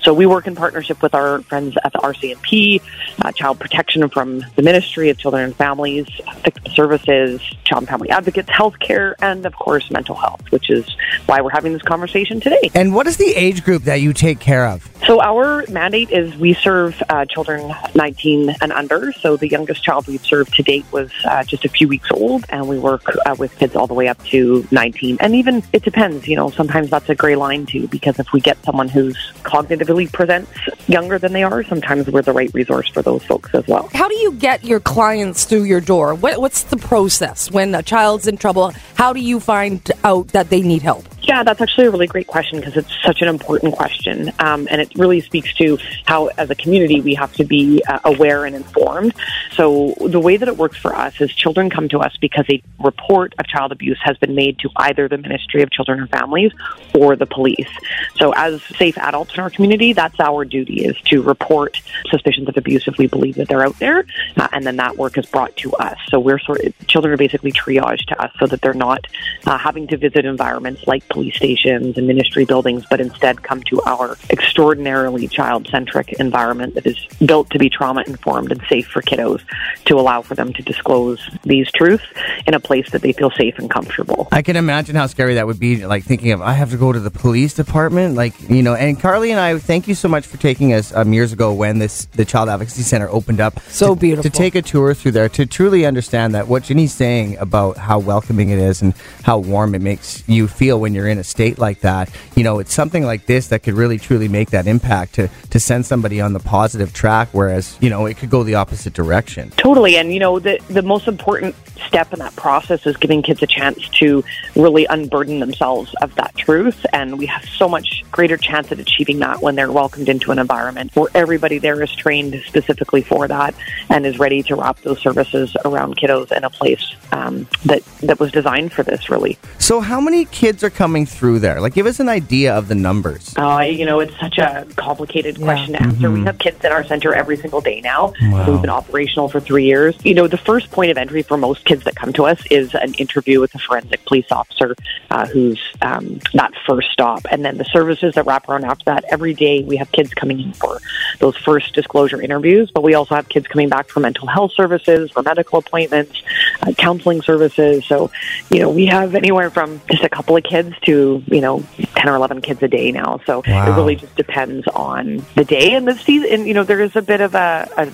So 0.00 0.14
we 0.14 0.24
work 0.24 0.46
in 0.46 0.54
partnership 0.54 1.02
with 1.02 1.14
our 1.14 1.42
friends 1.42 1.76
at 1.84 1.92
the 1.92 1.98
RCMP, 1.98 2.80
uh, 3.22 3.32
Child 3.32 3.58
Protection 3.66 4.08
from 4.10 4.44
the 4.54 4.62
Ministry 4.62 5.10
of 5.10 5.18
Children 5.18 5.42
and 5.42 5.56
Families, 5.56 6.06
Victim 6.44 6.72
Services, 6.72 7.40
Child 7.64 7.82
and 7.82 7.88
Family 7.88 8.10
Advocates, 8.10 8.48
Healthcare, 8.48 9.16
and 9.20 9.44
of 9.44 9.56
course 9.56 9.90
mental 9.90 10.14
health, 10.14 10.40
which 10.52 10.70
is 10.70 10.86
why 11.26 11.40
we're 11.40 11.50
having 11.50 11.72
this 11.72 11.82
conversation 11.82 12.38
today. 12.38 12.70
And 12.76 12.94
what 12.94 13.08
is 13.08 13.16
the 13.16 13.34
age 13.34 13.64
group 13.64 13.82
that 13.82 13.96
you 13.96 14.12
take 14.12 14.38
care 14.38 14.68
of? 14.68 14.88
So 15.04 15.20
our 15.20 15.64
mandate 15.68 16.10
is 16.10 16.36
we 16.36 16.54
serve 16.54 17.00
uh, 17.08 17.24
children 17.24 17.74
19 17.96 18.56
and 18.60 18.72
under. 18.72 19.12
So 19.12 19.36
the 19.36 19.48
youngest 19.48 19.82
child 19.82 20.06
we've 20.06 20.24
served 20.24 20.54
to 20.54 20.62
date 20.62 20.84
was 20.92 21.10
uh, 21.24 21.42
just 21.42 21.64
a 21.64 21.68
few 21.68 21.88
weeks 21.88 22.10
old, 22.12 22.44
and 22.48 22.68
we 22.68 22.78
work 22.78 23.02
uh, 23.26 23.34
with 23.36 23.56
kids 23.58 23.74
all 23.74 23.88
the 23.88 23.94
way 23.94 24.06
up 24.06 24.22
to 24.26 24.66
19. 24.70 25.18
And 25.20 25.34
even 25.34 25.64
it 25.72 25.82
depends, 25.82 26.28
you 26.28 26.36
know, 26.36 26.50
sometimes 26.50 26.90
that's 26.90 27.08
a 27.08 27.16
gray 27.16 27.34
line 27.34 27.66
too, 27.66 27.88
because 27.88 28.18
if 28.20 28.32
we 28.32 28.40
get 28.40 28.62
someone 28.64 28.88
who's 28.88 29.16
cognitively 29.42 30.12
presents 30.12 30.52
younger 30.86 31.18
than 31.18 31.32
they 31.32 31.42
are, 31.42 31.64
sometimes 31.64 32.08
we're 32.08 32.22
the 32.22 32.32
right 32.32 32.52
resource 32.54 32.88
for 32.88 33.02
those 33.02 33.24
folks 33.24 33.52
as 33.56 33.66
well. 33.66 33.88
How 33.92 34.08
do 34.08 34.14
you 34.14 34.32
get 34.32 34.64
your 34.64 34.80
clients 34.80 35.44
through 35.44 35.64
your 35.64 35.80
door? 35.80 36.14
What, 36.14 36.40
what's 36.40 36.62
the 36.62 36.76
process 36.76 37.50
when 37.50 37.74
a 37.74 37.82
child's 37.82 38.26
in 38.26 38.36
trouble? 38.36 38.72
How 38.94 39.12
do 39.12 39.20
you 39.20 39.40
find 39.40 39.90
out 40.04 40.28
that 40.28 40.50
they 40.50 40.60
need 40.60 40.82
help? 40.82 41.04
Yeah, 41.26 41.42
that's 41.42 41.60
actually 41.60 41.86
a 41.86 41.90
really 41.90 42.06
great 42.06 42.28
question 42.28 42.60
because 42.60 42.76
it's 42.76 43.02
such 43.02 43.20
an 43.20 43.26
important 43.26 43.74
question. 43.74 44.30
Um, 44.38 44.68
and 44.70 44.80
it 44.80 44.94
really 44.94 45.20
speaks 45.20 45.52
to 45.54 45.76
how, 46.04 46.28
as 46.38 46.50
a 46.50 46.54
community, 46.54 47.00
we 47.00 47.14
have 47.14 47.32
to 47.34 47.44
be 47.44 47.82
uh, 47.88 47.98
aware 48.04 48.44
and 48.44 48.54
informed. 48.54 49.12
So, 49.52 49.96
the 50.06 50.20
way 50.20 50.36
that 50.36 50.46
it 50.46 50.56
works 50.56 50.76
for 50.76 50.94
us 50.94 51.20
is 51.20 51.32
children 51.32 51.68
come 51.68 51.88
to 51.88 51.98
us 51.98 52.16
because 52.20 52.44
a 52.48 52.62
report 52.78 53.34
of 53.40 53.46
child 53.48 53.72
abuse 53.72 53.98
has 54.02 54.16
been 54.18 54.36
made 54.36 54.60
to 54.60 54.70
either 54.76 55.08
the 55.08 55.18
Ministry 55.18 55.62
of 55.62 55.70
Children 55.72 56.00
and 56.00 56.10
Families 56.10 56.52
or 56.94 57.16
the 57.16 57.26
police. 57.26 57.70
So, 58.14 58.32
as 58.36 58.62
safe 58.62 58.96
adults 58.96 59.34
in 59.34 59.40
our 59.40 59.50
community, 59.50 59.94
that's 59.94 60.20
our 60.20 60.44
duty 60.44 60.84
is 60.84 60.96
to 61.06 61.22
report 61.22 61.82
suspicions 62.08 62.48
of 62.48 62.56
abuse 62.56 62.86
if 62.86 62.98
we 62.98 63.08
believe 63.08 63.34
that 63.34 63.45
they're 63.48 63.64
out 63.64 63.78
there. 63.78 64.04
Uh, 64.36 64.48
and 64.52 64.66
then 64.66 64.76
that 64.76 64.96
work 64.96 65.18
is 65.18 65.26
brought 65.26 65.56
to 65.56 65.72
us. 65.74 65.98
So, 66.08 66.18
we're 66.20 66.38
sort 66.38 66.60
of, 66.60 66.74
children 66.86 67.12
are 67.12 67.16
basically 67.16 67.52
triaged 67.52 68.06
to 68.06 68.22
us 68.22 68.32
so 68.38 68.46
that 68.46 68.60
they're 68.60 68.74
not 68.74 69.06
uh, 69.46 69.58
having 69.58 69.86
to 69.88 69.96
visit 69.96 70.24
environments 70.24 70.86
like 70.86 71.08
police 71.08 71.36
stations 71.36 71.96
and 71.96 72.06
ministry 72.06 72.44
buildings, 72.44 72.84
but 72.88 73.00
instead 73.00 73.42
come 73.42 73.62
to 73.64 73.80
our 73.82 74.16
extraordinarily 74.30 75.28
child 75.28 75.68
centric 75.68 76.12
environment 76.14 76.74
that 76.74 76.86
is 76.86 77.06
built 77.24 77.50
to 77.50 77.58
be 77.58 77.68
trauma 77.68 78.02
informed 78.06 78.52
and 78.52 78.62
safe 78.68 78.86
for 78.86 79.02
kiddos 79.02 79.42
to 79.84 79.98
allow 79.98 80.22
for 80.22 80.34
them 80.34 80.52
to 80.52 80.62
disclose 80.62 81.20
these 81.44 81.70
truths 81.72 82.04
in 82.46 82.54
a 82.54 82.60
place 82.60 82.90
that 82.90 83.02
they 83.02 83.12
feel 83.12 83.30
safe 83.30 83.58
and 83.58 83.70
comfortable. 83.70 84.28
I 84.32 84.42
can 84.42 84.56
imagine 84.56 84.96
how 84.96 85.06
scary 85.06 85.34
that 85.34 85.46
would 85.46 85.60
be, 85.60 85.86
like 85.86 86.04
thinking 86.04 86.32
of, 86.32 86.40
I 86.42 86.52
have 86.52 86.70
to 86.70 86.76
go 86.76 86.92
to 86.92 87.00
the 87.00 87.10
police 87.10 87.54
department. 87.54 88.14
Like, 88.14 88.34
you 88.48 88.62
know, 88.62 88.74
and 88.74 88.98
Carly 89.00 89.30
and 89.30 89.40
I, 89.40 89.58
thank 89.58 89.88
you 89.88 89.94
so 89.94 90.08
much 90.08 90.26
for 90.26 90.36
taking 90.36 90.72
us 90.72 90.94
um, 90.94 91.12
years 91.12 91.32
ago 91.32 91.52
when 91.52 91.78
this 91.78 92.06
the 92.06 92.24
Child 92.24 92.48
Advocacy 92.48 92.82
Center 92.82 93.08
opened 93.08 93.35
up. 93.40 93.60
So 93.68 93.94
to, 93.94 94.00
beautiful. 94.00 94.30
To 94.30 94.36
take 94.36 94.54
a 94.54 94.62
tour 94.62 94.94
through 94.94 95.12
there, 95.12 95.28
to 95.30 95.46
truly 95.46 95.86
understand 95.86 96.34
that 96.34 96.48
what 96.48 96.64
Ginny's 96.64 96.92
saying 96.92 97.36
about 97.38 97.76
how 97.76 97.98
welcoming 97.98 98.50
it 98.50 98.58
is 98.58 98.82
and 98.82 98.94
how 99.22 99.38
warm 99.38 99.74
it 99.74 99.82
makes 99.82 100.26
you 100.28 100.48
feel 100.48 100.80
when 100.80 100.94
you're 100.94 101.08
in 101.08 101.18
a 101.18 101.24
state 101.24 101.58
like 101.58 101.80
that. 101.80 102.10
You 102.34 102.44
know, 102.44 102.58
it's 102.58 102.74
something 102.74 103.04
like 103.04 103.26
this 103.26 103.48
that 103.48 103.62
could 103.62 103.74
really 103.74 103.98
truly 103.98 104.28
make 104.28 104.50
that 104.50 104.66
impact 104.66 105.14
to, 105.14 105.28
to 105.50 105.60
send 105.60 105.86
somebody 105.86 106.20
on 106.20 106.32
the 106.32 106.40
positive 106.40 106.92
track, 106.92 107.28
whereas, 107.32 107.76
you 107.80 107.90
know, 107.90 108.06
it 108.06 108.16
could 108.16 108.30
go 108.30 108.42
the 108.42 108.54
opposite 108.54 108.92
direction. 108.92 109.50
Totally. 109.56 109.96
And, 109.96 110.12
you 110.12 110.20
know, 110.20 110.38
the, 110.38 110.60
the 110.68 110.82
most 110.82 111.08
important 111.08 111.54
step 111.86 112.12
in 112.12 112.18
that 112.18 112.34
process 112.36 112.86
is 112.86 112.96
giving 112.96 113.22
kids 113.22 113.42
a 113.42 113.46
chance 113.46 113.88
to 113.90 114.24
really 114.54 114.86
unburden 114.86 115.40
themselves 115.40 115.94
of 116.00 116.14
that 116.14 116.25
truth. 116.46 116.86
And 116.92 117.18
we 117.18 117.26
have 117.26 117.44
so 117.44 117.68
much 117.68 118.04
greater 118.12 118.36
chance 118.36 118.70
at 118.72 118.78
achieving 118.78 119.18
that 119.18 119.42
when 119.42 119.56
they're 119.56 119.72
welcomed 119.72 120.08
into 120.08 120.30
an 120.30 120.38
environment 120.38 120.94
where 120.94 121.08
everybody 121.14 121.58
there 121.58 121.82
is 121.82 121.92
trained 121.94 122.40
specifically 122.46 123.02
for 123.02 123.26
that 123.26 123.54
and 123.90 124.06
is 124.06 124.18
ready 124.18 124.42
to 124.44 124.54
wrap 124.54 124.80
those 124.82 125.00
services 125.00 125.56
around 125.64 125.96
kiddos 125.96 126.30
in 126.32 126.44
a 126.44 126.50
place 126.50 126.94
um, 127.12 127.48
that, 127.64 127.84
that 128.02 128.20
was 128.20 128.30
designed 128.30 128.72
for 128.72 128.82
this, 128.84 129.10
really. 129.10 129.38
So, 129.58 129.80
how 129.80 130.00
many 130.00 130.24
kids 130.26 130.62
are 130.62 130.70
coming 130.70 131.04
through 131.06 131.40
there? 131.40 131.60
Like, 131.60 131.74
give 131.74 131.86
us 131.86 131.98
an 131.98 132.08
idea 132.08 132.54
of 132.56 132.68
the 132.68 132.74
numbers. 132.74 133.34
Uh, 133.36 133.60
you 133.60 133.84
know, 133.84 134.00
it's 134.00 134.18
such 134.20 134.38
a 134.38 134.66
complicated 134.76 135.40
question 135.40 135.74
to 135.74 135.82
answer. 135.82 136.10
We 136.10 136.22
have 136.24 136.38
kids 136.38 136.64
in 136.64 136.70
our 136.70 136.84
center 136.84 137.12
every 137.14 137.36
single 137.36 137.60
day 137.60 137.80
now. 137.80 138.12
Wow. 138.20 138.50
We've 138.50 138.60
been 138.60 138.70
operational 138.70 139.28
for 139.28 139.40
three 139.40 139.64
years. 139.64 139.96
You 140.04 140.14
know, 140.14 140.28
the 140.28 140.38
first 140.38 140.70
point 140.70 140.90
of 140.90 140.98
entry 140.98 141.22
for 141.22 141.36
most 141.36 141.64
kids 141.64 141.84
that 141.84 141.96
come 141.96 142.12
to 142.14 142.24
us 142.26 142.40
is 142.50 142.74
an 142.74 142.94
interview 142.94 143.40
with 143.40 143.54
a 143.54 143.58
forensic 143.58 144.04
police 144.04 144.30
officer 144.30 144.76
uh, 145.10 145.26
who's 145.26 145.60
um, 145.82 146.20
that 146.36 146.52
first 146.66 146.90
stop. 146.90 147.26
And 147.30 147.44
then 147.44 147.58
the 147.58 147.64
services 147.64 148.14
that 148.14 148.26
wrap 148.26 148.48
around 148.48 148.64
after 148.64 148.84
that, 148.86 149.04
every 149.10 149.34
day 149.34 149.62
we 149.62 149.76
have 149.76 149.90
kids 149.92 150.12
coming 150.14 150.40
in 150.40 150.52
for 150.52 150.80
those 151.18 151.36
first 151.36 151.74
disclosure 151.74 152.20
interviews, 152.20 152.70
but 152.70 152.82
we 152.82 152.94
also 152.94 153.14
have 153.14 153.28
kids 153.28 153.46
coming 153.46 153.68
back 153.68 153.88
for 153.88 154.00
mental 154.00 154.26
health 154.26 154.52
services, 154.52 155.10
for 155.10 155.22
medical 155.22 155.58
appointments, 155.58 156.22
uh, 156.62 156.72
counseling 156.72 157.22
services. 157.22 157.84
So, 157.86 158.10
you 158.50 158.60
know, 158.60 158.70
we 158.70 158.86
have 158.86 159.14
anywhere 159.14 159.50
from 159.50 159.80
just 159.90 160.04
a 160.04 160.08
couple 160.08 160.36
of 160.36 160.44
kids 160.44 160.74
to, 160.86 161.22
you 161.26 161.40
know, 161.40 161.64
10 161.94 162.08
or 162.08 162.16
11 162.16 162.42
kids 162.42 162.62
a 162.62 162.68
day 162.68 162.92
now. 162.92 163.20
So 163.26 163.42
Wow. 163.46 163.66
it 163.66 163.76
really 163.76 163.96
just 163.96 164.14
depends 164.16 164.66
on 164.68 165.24
the 165.34 165.44
day 165.44 165.74
and 165.74 165.86
the 165.86 165.96
season. 165.98 166.30
And, 166.32 166.46
you 166.48 166.54
know, 166.54 166.64
there 166.64 166.80
is 166.80 166.96
a 166.96 167.02
bit 167.02 167.20
of 167.20 167.34
a, 167.34 167.68
a 167.76 167.90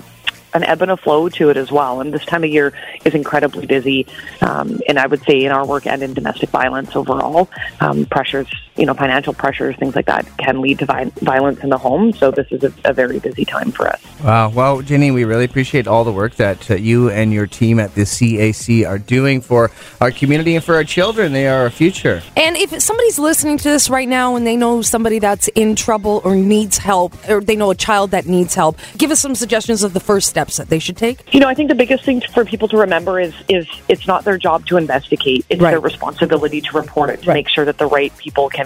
an 0.55 0.65
ebb 0.65 0.83
and 0.83 0.91
a 0.91 0.97
flow 0.97 1.29
to 1.29 1.51
it 1.51 1.57
as 1.57 1.71
well. 1.71 2.01
And 2.01 2.13
this 2.13 2.25
time 2.25 2.45
of 2.45 2.51
year 2.51 2.73
is 3.05 3.15
incredibly 3.15 3.67
busy. 3.67 4.07
Um, 4.41 4.81
and 4.89 4.99
I 4.99 5.07
would 5.07 5.23
say 5.25 5.45
in 5.45 5.53
our 5.53 5.67
work 5.67 5.87
and 5.87 6.03
in 6.03 6.15
domestic 6.15 6.51
violence 6.51 6.95
overall, 6.95 7.49
um, 7.81 8.07
pressures, 8.07 8.49
you 8.77 8.87
know, 8.87 8.95
financial 8.95 9.35
pressures, 9.35 9.77
things 9.77 9.95
like 9.95 10.07
that 10.07 10.27
can 10.39 10.61
lead 10.61 10.79
to 10.79 10.87
vi- 10.87 11.11
violence 11.21 11.61
in 11.61 11.69
the 11.71 11.79
home. 11.79 12.13
So 12.13 12.31
this 12.31 12.47
is 12.51 12.63
a, 12.65 12.73
a 12.85 12.93
very 12.93 13.19
busy 13.19 13.45
time 13.45 13.71
for 13.73 13.87
us. 13.89 14.01
Wow. 14.25 14.49
Well, 14.51 14.83
Jenny, 14.83 15.11
we 15.11 15.25
really 15.25 15.45
appreciate 15.45 15.87
all 15.87 16.05
the 16.05 16.13
work 16.13 16.37
that 16.37 16.71
uh, 16.71 16.75
you 16.77 17.11
and 17.11 17.33
your 17.33 17.47
team 17.47 17.79
at 17.81 17.95
the 17.95 18.03
CAC 18.03 18.87
are 18.89 18.99
doing 18.99 19.41
for 19.41 19.71
our 20.01 20.11
community 20.11 20.55
and 20.55 20.65
for 20.65 20.75
our 20.75 20.85
children. 20.85 21.33
They 21.33 21.47
are 21.49 21.63
our 21.63 21.71
future. 21.71 22.23
And 22.37 22.57
if 22.57 22.81
somebody's 22.81 23.19
listening 23.19 23.59
to 23.59 23.65
this 23.65 23.91
right 23.91 24.09
now 24.09 24.37
and 24.37 24.47
they 24.47 24.57
know 24.57 24.81
somebody 24.83 25.19
that's 25.19 25.49
in 25.49 25.77
trouble 25.77 26.23
or 26.25 26.35
needs 26.37 26.79
help, 26.79 27.15
or 27.29 27.41
they 27.43 27.57
know 27.57 27.71
a 27.71 27.75
child 27.75 28.13
that 28.13 28.27
needs 28.27 28.55
help, 28.55 28.79
give 28.97 29.11
us 29.11 29.21
some 29.21 29.35
suggestions 29.35 29.83
of 29.83 29.93
the 29.93 30.01
first 30.01 30.29
steps 30.29 30.57
that 30.57 30.69
they 30.69 30.79
should 30.79 30.97
take. 30.97 31.33
You 31.35 31.41
know, 31.41 31.49
I 31.49 31.55
think 31.55 31.69
the 31.69 31.75
biggest 31.75 32.05
thing 32.05 32.23
for 32.33 32.45
people 32.45 32.69
to 32.69 32.77
remember 32.79 33.21
is 33.21 33.35
is 33.49 33.67
it's 33.89 34.07
not 34.07 34.25
their 34.25 34.39
job 34.39 34.67
to 34.67 34.77
investigate; 34.77 35.45
it's 35.51 35.61
Right. 35.61 35.73
their 35.73 35.81
responsibility 35.81 36.61
to 36.63 36.77
report 36.77 37.11
it, 37.11 37.23
to 37.23 37.29
Right. 37.29 37.35
make 37.35 37.49
sure 37.49 37.65
that 37.65 37.79
the 37.79 37.87
right 37.87 38.17
people 38.19 38.49
can 38.49 38.62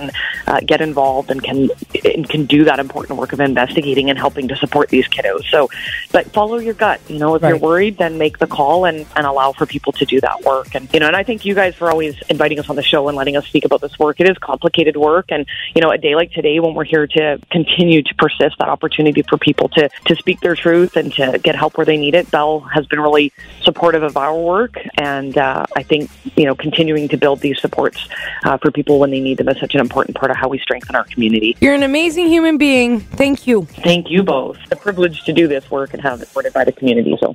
uh, 0.47 0.61
get 0.61 0.81
involved 0.81 1.31
and 1.31 1.43
can 1.43 1.69
and 2.05 2.29
can 2.29 2.47
do 2.47 2.65
that 2.65 2.79
important 2.79 3.19
work 3.19 3.33
of 3.33 3.41
investigating 3.41 4.11
and 4.11 4.19
helping 4.19 4.49
to 4.49 4.57
support 4.57 4.89
these 4.89 5.07
kiddos. 5.09 5.45
So, 5.51 5.69
but 6.13 6.27
follow 6.33 6.59
your 6.59 6.75
gut. 6.75 7.01
You 7.09 7.19
know, 7.19 7.35
if 7.35 7.43
you're 7.43 7.57
worried, 7.57 7.99
then 7.99 8.19
make 8.19 8.39
the 8.39 8.47
call 8.47 8.85
and 8.85 9.07
and 9.17 9.27
allow 9.27 9.53
for 9.53 9.67
people 9.67 9.93
to 9.95 10.05
do 10.05 10.21
that 10.21 10.43
work. 10.43 10.75
And 10.75 10.89
you 10.93 11.01
know, 11.01 11.07
and 11.07 11.17
I 11.17 11.23
thank 11.23 11.45
you 11.45 11.55
guys 11.55 11.75
for 11.75 11.91
always 11.91 12.21
inviting 12.29 12.59
us 12.59 12.69
on 12.69 12.77
the 12.77 12.83
show 12.83 13.09
and 13.09 13.17
letting 13.17 13.37
us 13.37 13.47
speak 13.47 13.65
about 13.65 13.81
this 13.81 13.99
work. 13.99 14.21
It 14.21 14.29
is 14.29 14.39
complicated 14.39 14.97
work, 14.97 15.27
and 15.31 15.47
you 15.75 15.83
know, 15.83 15.91
a 15.91 15.99
day 15.99 16.15
like 16.15 16.33
today 16.33 16.61
when 16.61 16.75
we're 16.75 16.85
here 16.85 17.07
to 17.07 17.39
continue 17.51 18.03
to 18.03 18.15
persist 18.15 18.59
that 18.59 18.69
opportunity 18.69 19.23
for 19.23 19.39
people 19.39 19.69
to 19.71 19.89
to 20.07 20.17
speak 20.17 20.41
their 20.41 20.55
truth 20.55 20.97
and 20.97 21.13
to 21.15 21.39
get 21.43 21.57
help 21.57 21.77
where 21.77 21.87
they 21.87 21.97
need 21.97 22.15
it. 22.15 22.31
Bell 22.31 22.61
has 22.61 22.87
been 22.87 23.01
really 23.01 23.33
supportive 23.63 24.03
of 24.03 24.17
our 24.17 24.39
work, 24.39 24.79
and 24.99 25.37
uh, 25.37 25.67
I 25.77 25.83
think 25.83 26.11
you 26.37 26.45
know 26.45 26.55
continuing 26.55 27.09
to 27.09 27.17
build 27.17 27.41
these 27.41 27.61
supports 27.61 28.09
uh, 28.45 28.57
for 28.59 28.71
people 28.71 28.99
when 28.99 29.11
they 29.11 29.21
need 29.21 29.39
them 29.39 29.49
is 29.49 29.59
such 29.59 29.75
an 29.75 29.81
important 29.87 30.17
part 30.17 30.31
of 30.31 30.37
how 30.37 30.49
we 30.49 30.59
strengthen 30.59 30.97
our 30.97 31.05
community. 31.05 31.57
You're 31.61 31.75
an 31.75 31.85
amazing 31.85 32.27
human 32.27 32.59
being. 32.59 33.01
Thank 33.01 33.47
you. 33.47 33.65
Thank 33.65 34.11
you 34.11 34.23
both. 34.23 34.59
The 34.69 34.77
privilege 34.77 35.23
to 35.25 35.33
do 35.33 35.47
this 35.47 35.71
work 35.71 35.95
and 35.95 36.03
have 36.03 36.21
it 36.21 36.27
supported 36.27 36.53
by 36.53 36.65
the 36.65 36.73
community. 36.73 37.17
So. 37.21 37.33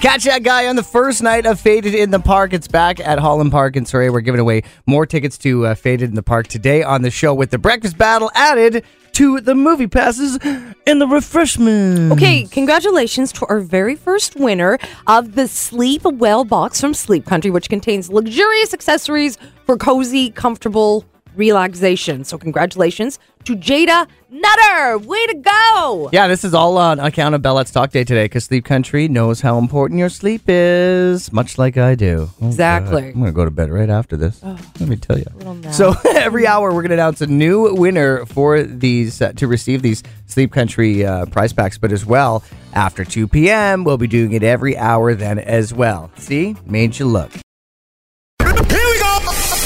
Catch 0.00 0.24
that 0.24 0.42
guy 0.42 0.66
on 0.68 0.76
the 0.76 0.82
first 0.82 1.22
night 1.22 1.46
of 1.46 1.60
Faded 1.60 1.94
in 1.94 2.10
the 2.10 2.20
Park. 2.20 2.52
It's 2.52 2.66
back 2.66 2.98
at 2.98 3.18
Holland 3.18 3.52
Park 3.52 3.76
in 3.76 3.84
Surrey. 3.84 4.10
We're 4.10 4.20
giving 4.20 4.40
away 4.40 4.62
more 4.86 5.06
tickets 5.06 5.36
to 5.38 5.66
uh, 5.66 5.74
Faded 5.74 6.08
in 6.08 6.14
the 6.16 6.22
Park 6.22 6.48
today 6.48 6.82
on 6.82 7.02
the 7.02 7.10
show 7.10 7.34
with 7.34 7.50
the 7.50 7.58
breakfast 7.58 7.98
battle 7.98 8.30
added 8.34 8.84
to 9.12 9.40
the 9.40 9.54
movie 9.54 9.86
passes 9.86 10.38
and 10.86 11.00
the 11.00 11.06
refreshments. 11.06 12.12
Okay, 12.14 12.44
congratulations 12.44 13.30
to 13.32 13.46
our 13.46 13.60
very 13.60 13.94
first 13.94 14.36
winner 14.36 14.78
of 15.06 15.34
the 15.34 15.46
Sleep 15.46 16.02
Well 16.04 16.44
box 16.44 16.80
from 16.80 16.94
Sleep 16.94 17.26
Country, 17.26 17.50
which 17.50 17.68
contains 17.68 18.10
luxurious 18.10 18.72
accessories 18.72 19.38
for 19.66 19.76
cozy, 19.76 20.30
comfortable 20.30 21.04
relaxation. 21.34 22.24
So, 22.24 22.38
congratulations 22.38 23.18
to 23.44 23.56
Jada 23.56 24.06
Nutter. 24.30 24.98
Way 24.98 25.26
to 25.26 25.34
go! 25.34 26.08
Yeah, 26.12 26.28
this 26.28 26.44
is 26.44 26.54
all 26.54 26.78
on 26.78 27.00
account 27.00 27.34
of 27.34 27.42
Bell 27.42 27.54
Let's 27.54 27.70
Talk 27.72 27.90
Day 27.90 28.04
today 28.04 28.24
because 28.26 28.44
Sleep 28.44 28.64
Country 28.64 29.08
knows 29.08 29.40
how 29.40 29.58
important 29.58 29.98
your 29.98 30.08
sleep 30.08 30.42
is, 30.46 31.32
much 31.32 31.58
like 31.58 31.76
I 31.76 31.94
do. 31.94 32.30
Oh, 32.40 32.46
Exactly. 32.46 33.02
God. 33.02 33.08
I'm 33.08 33.14
going 33.14 33.26
to 33.26 33.32
go 33.32 33.44
to 33.44 33.50
bed 33.50 33.70
right 33.70 33.90
after 33.90 34.16
this. 34.16 34.42
Let 34.42 34.80
me 34.88 34.96
tell 34.96 35.18
you. 35.18 35.26
So 35.72 35.94
every 36.14 36.46
hour, 36.46 36.68
we're 36.72 36.82
going 36.82 36.90
to 36.90 36.94
announce 36.94 37.20
a 37.20 37.26
new 37.26 37.74
winner 37.74 38.24
for 38.26 38.62
these 38.62 39.20
uh, 39.20 39.32
to 39.32 39.46
receive 39.48 39.82
these 39.82 40.02
Sleep 40.26 40.52
Country 40.52 41.04
uh, 41.04 41.26
prize 41.26 41.52
packs. 41.52 41.76
But 41.78 41.92
as 41.92 42.06
well, 42.06 42.42
after 42.74 43.04
2 43.04 43.26
p.m., 43.28 43.84
we'll 43.84 43.98
be 43.98 44.06
doing 44.06 44.32
it 44.32 44.42
every 44.42 44.76
hour 44.78 45.14
then 45.14 45.38
as 45.40 45.74
well. 45.74 46.10
See, 46.16 46.56
made 46.64 46.98
you 46.98 47.06
look. 47.06 47.32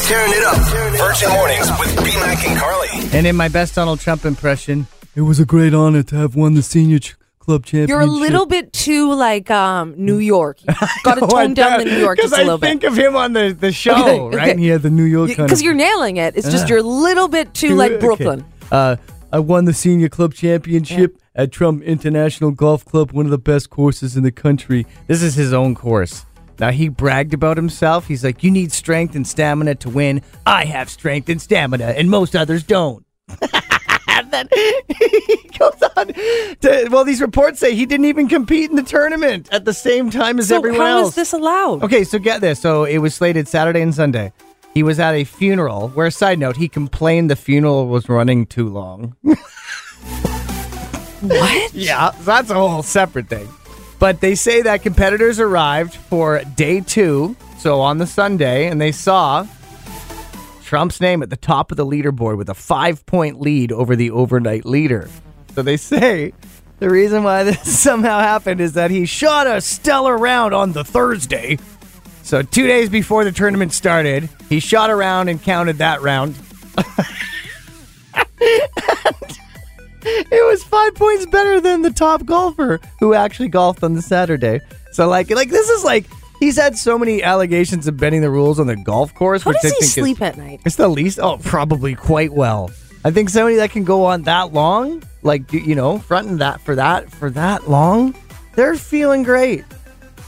Here. 0.06 0.16
Tearing 0.16 0.32
it 0.32 0.44
up. 0.44 0.56
Virgin 0.98 1.30
Mornings 1.30 1.68
with 1.78 1.96
BMAC 1.96 2.48
and 2.48 2.58
Carly. 2.60 2.88
And 3.16 3.26
in 3.26 3.36
my 3.36 3.48
best 3.48 3.74
Donald 3.74 4.00
Trump 4.00 4.24
impression, 4.24 4.86
It 5.14 5.22
was 5.22 5.40
a 5.40 5.44
great 5.46 5.74
honor 5.74 6.02
to 6.04 6.16
have 6.16 6.36
won 6.36 6.54
the 6.54 6.62
senior 6.62 6.98
ch- 6.98 7.16
club 7.38 7.64
championship. 7.64 7.88
You're 7.90 8.00
a 8.00 8.06
little 8.06 8.44
bit 8.46 8.72
too 8.72 9.12
like 9.14 9.50
um, 9.50 9.94
New 9.96 10.18
York. 10.18 10.58
Got 11.04 11.16
to 11.16 11.26
tone 11.26 11.54
down 11.54 11.78
the 11.78 11.84
New 11.86 11.98
York 11.98 12.18
just 12.18 12.32
a 12.34 12.36
little 12.38 12.54
I 12.56 12.58
think 12.58 12.84
of 12.84 12.96
him 12.96 13.16
on 13.16 13.32
the, 13.32 13.56
the 13.58 13.72
show, 13.72 13.92
Okay, 13.94 14.20
right? 14.20 14.34
okay. 14.42 14.50
And 14.52 14.60
he 14.60 14.68
had 14.68 14.82
the 14.82 14.90
New 14.90 15.04
York 15.04 15.28
kind 15.34 15.46
Because 15.48 15.62
you're 15.62 15.74
nailing 15.74 16.16
it. 16.18 16.36
It's 16.36 16.50
just 16.50 16.64
Ah. 16.66 16.68
you're 16.68 16.78
a 16.78 16.82
little 16.82 17.28
bit 17.28 17.54
too 17.54 17.74
like 17.74 17.92
Okay. 17.92 18.00
Brooklyn. 18.06 18.44
Uh, 18.70 18.96
I 19.32 19.38
won 19.40 19.64
the 19.64 19.72
senior 19.74 20.08
club 20.08 20.34
championship 20.34 21.18
at 21.34 21.50
Trump 21.52 21.82
International 21.82 22.50
Golf 22.50 22.84
Club, 22.84 23.12
one 23.12 23.24
of 23.26 23.30
the 23.30 23.38
best 23.38 23.70
courses 23.70 24.16
in 24.16 24.22
the 24.22 24.30
country. 24.32 24.86
This 25.06 25.22
is 25.22 25.34
his 25.34 25.52
own 25.52 25.74
course. 25.74 26.24
Now 26.58 26.70
he 26.70 26.88
bragged 26.88 27.34
about 27.34 27.56
himself. 27.56 28.06
He's 28.06 28.24
like, 28.24 28.42
"You 28.42 28.50
need 28.50 28.72
strength 28.72 29.14
and 29.14 29.26
stamina 29.26 29.74
to 29.76 29.90
win. 29.90 30.22
I 30.46 30.64
have 30.64 30.88
strength 30.90 31.28
and 31.28 31.40
stamina, 31.40 31.86
and 31.86 32.10
most 32.10 32.34
others 32.36 32.62
don't." 32.62 33.04
and 34.08 34.30
then 34.30 34.48
he 34.88 35.50
goes 35.58 35.82
on 35.96 36.08
to. 36.08 36.88
Well, 36.90 37.04
these 37.04 37.20
reports 37.20 37.58
say 37.60 37.74
he 37.74 37.86
didn't 37.86 38.06
even 38.06 38.28
compete 38.28 38.70
in 38.70 38.76
the 38.76 38.82
tournament 38.82 39.48
at 39.52 39.64
the 39.64 39.74
same 39.74 40.10
time 40.10 40.38
as 40.38 40.48
So 40.48 40.56
everyone 40.56 40.80
how 40.80 40.98
else. 40.98 41.08
is 41.10 41.14
this 41.14 41.32
allowed? 41.32 41.82
Okay, 41.82 42.04
so 42.04 42.18
get 42.18 42.40
this. 42.40 42.60
So 42.60 42.84
it 42.84 42.98
was 42.98 43.14
slated 43.14 43.48
Saturday 43.48 43.82
and 43.82 43.94
Sunday. 43.94 44.32
He 44.74 44.82
was 44.82 45.00
at 45.00 45.14
a 45.14 45.24
funeral 45.24 45.88
where, 45.88 46.10
side 46.10 46.38
note, 46.38 46.56
he 46.58 46.68
complained 46.68 47.30
the 47.30 47.36
funeral 47.36 47.88
was 47.88 48.08
running 48.08 48.46
too 48.46 48.68
long. 48.68 49.16
What? 51.22 51.74
Yeah, 51.74 52.10
that's 52.20 52.50
a 52.50 52.54
whole 52.54 52.82
separate 52.82 53.28
thing. 53.28 53.48
But 53.98 54.20
they 54.20 54.34
say 54.34 54.62
that 54.62 54.82
competitors 54.82 55.40
arrived 55.40 55.94
for 55.94 56.42
day 56.56 56.80
two, 56.80 57.36
so 57.58 57.80
on 57.80 57.98
the 57.98 58.06
Sunday, 58.06 58.68
and 58.68 58.80
they 58.80 58.92
saw 58.92 59.46
Trump's 60.64 61.00
name 61.00 61.22
at 61.22 61.30
the 61.30 61.36
top 61.36 61.70
of 61.70 61.76
the 61.76 61.86
leaderboard 61.86 62.36
with 62.36 62.48
a 62.48 62.54
five 62.54 63.06
point 63.06 63.40
lead 63.40 63.72
over 63.72 63.96
the 63.96 64.10
overnight 64.10 64.64
leader. 64.64 65.08
So 65.54 65.62
they 65.62 65.76
say 65.76 66.32
the 66.78 66.90
reason 66.90 67.22
why 67.22 67.44
this 67.44 67.60
somehow 67.80 68.18
happened 68.18 68.60
is 68.60 68.74
that 68.74 68.90
he 68.90 69.06
shot 69.06 69.46
a 69.46 69.60
stellar 69.60 70.16
round 70.16 70.52
on 70.52 70.72
the 70.72 70.84
Thursday. 70.84 71.58
So 72.22 72.42
two 72.42 72.66
days 72.66 72.90
before 72.90 73.24
the 73.24 73.32
tournament 73.32 73.72
started, 73.72 74.28
he 74.48 74.60
shot 74.60 74.90
around 74.90 75.28
and 75.28 75.42
counted 75.42 75.78
that 75.78 76.02
round. 76.02 76.34
It 80.08 80.46
was 80.46 80.62
five 80.62 80.94
points 80.94 81.26
better 81.26 81.60
than 81.60 81.82
the 81.82 81.90
top 81.90 82.24
golfer 82.24 82.80
who 83.00 83.14
actually 83.14 83.48
golfed 83.48 83.82
on 83.82 83.94
the 83.94 84.02
Saturday. 84.02 84.60
So 84.92 85.08
like 85.08 85.30
like 85.30 85.50
this 85.50 85.68
is 85.68 85.82
like 85.84 86.06
he's 86.40 86.56
had 86.56 86.76
so 86.78 86.98
many 86.98 87.22
allegations 87.22 87.86
of 87.88 87.96
bending 87.96 88.20
the 88.22 88.30
rules 88.30 88.60
on 88.60 88.66
the 88.66 88.76
golf 88.76 89.14
course, 89.14 89.42
How 89.42 89.50
which 89.50 89.60
does 89.62 89.72
I 89.72 89.74
he 89.74 89.80
think 89.80 89.92
sleep 89.92 90.16
is 90.18 90.22
at 90.22 90.36
night? 90.38 90.60
it's 90.64 90.76
the 90.76 90.88
least 90.88 91.18
oh 91.20 91.38
probably 91.38 91.94
quite 91.94 92.32
well. 92.32 92.70
I 93.04 93.10
think 93.10 93.30
somebody 93.30 93.56
that 93.56 93.70
can 93.70 93.84
go 93.84 94.04
on 94.04 94.22
that 94.22 94.52
long, 94.52 95.02
like 95.22 95.52
you 95.52 95.74
know, 95.74 95.98
fronting 95.98 96.38
that 96.38 96.60
for 96.60 96.74
that 96.76 97.10
for 97.10 97.30
that 97.30 97.68
long, 97.68 98.14
they're 98.54 98.76
feeling 98.76 99.22
great. 99.22 99.64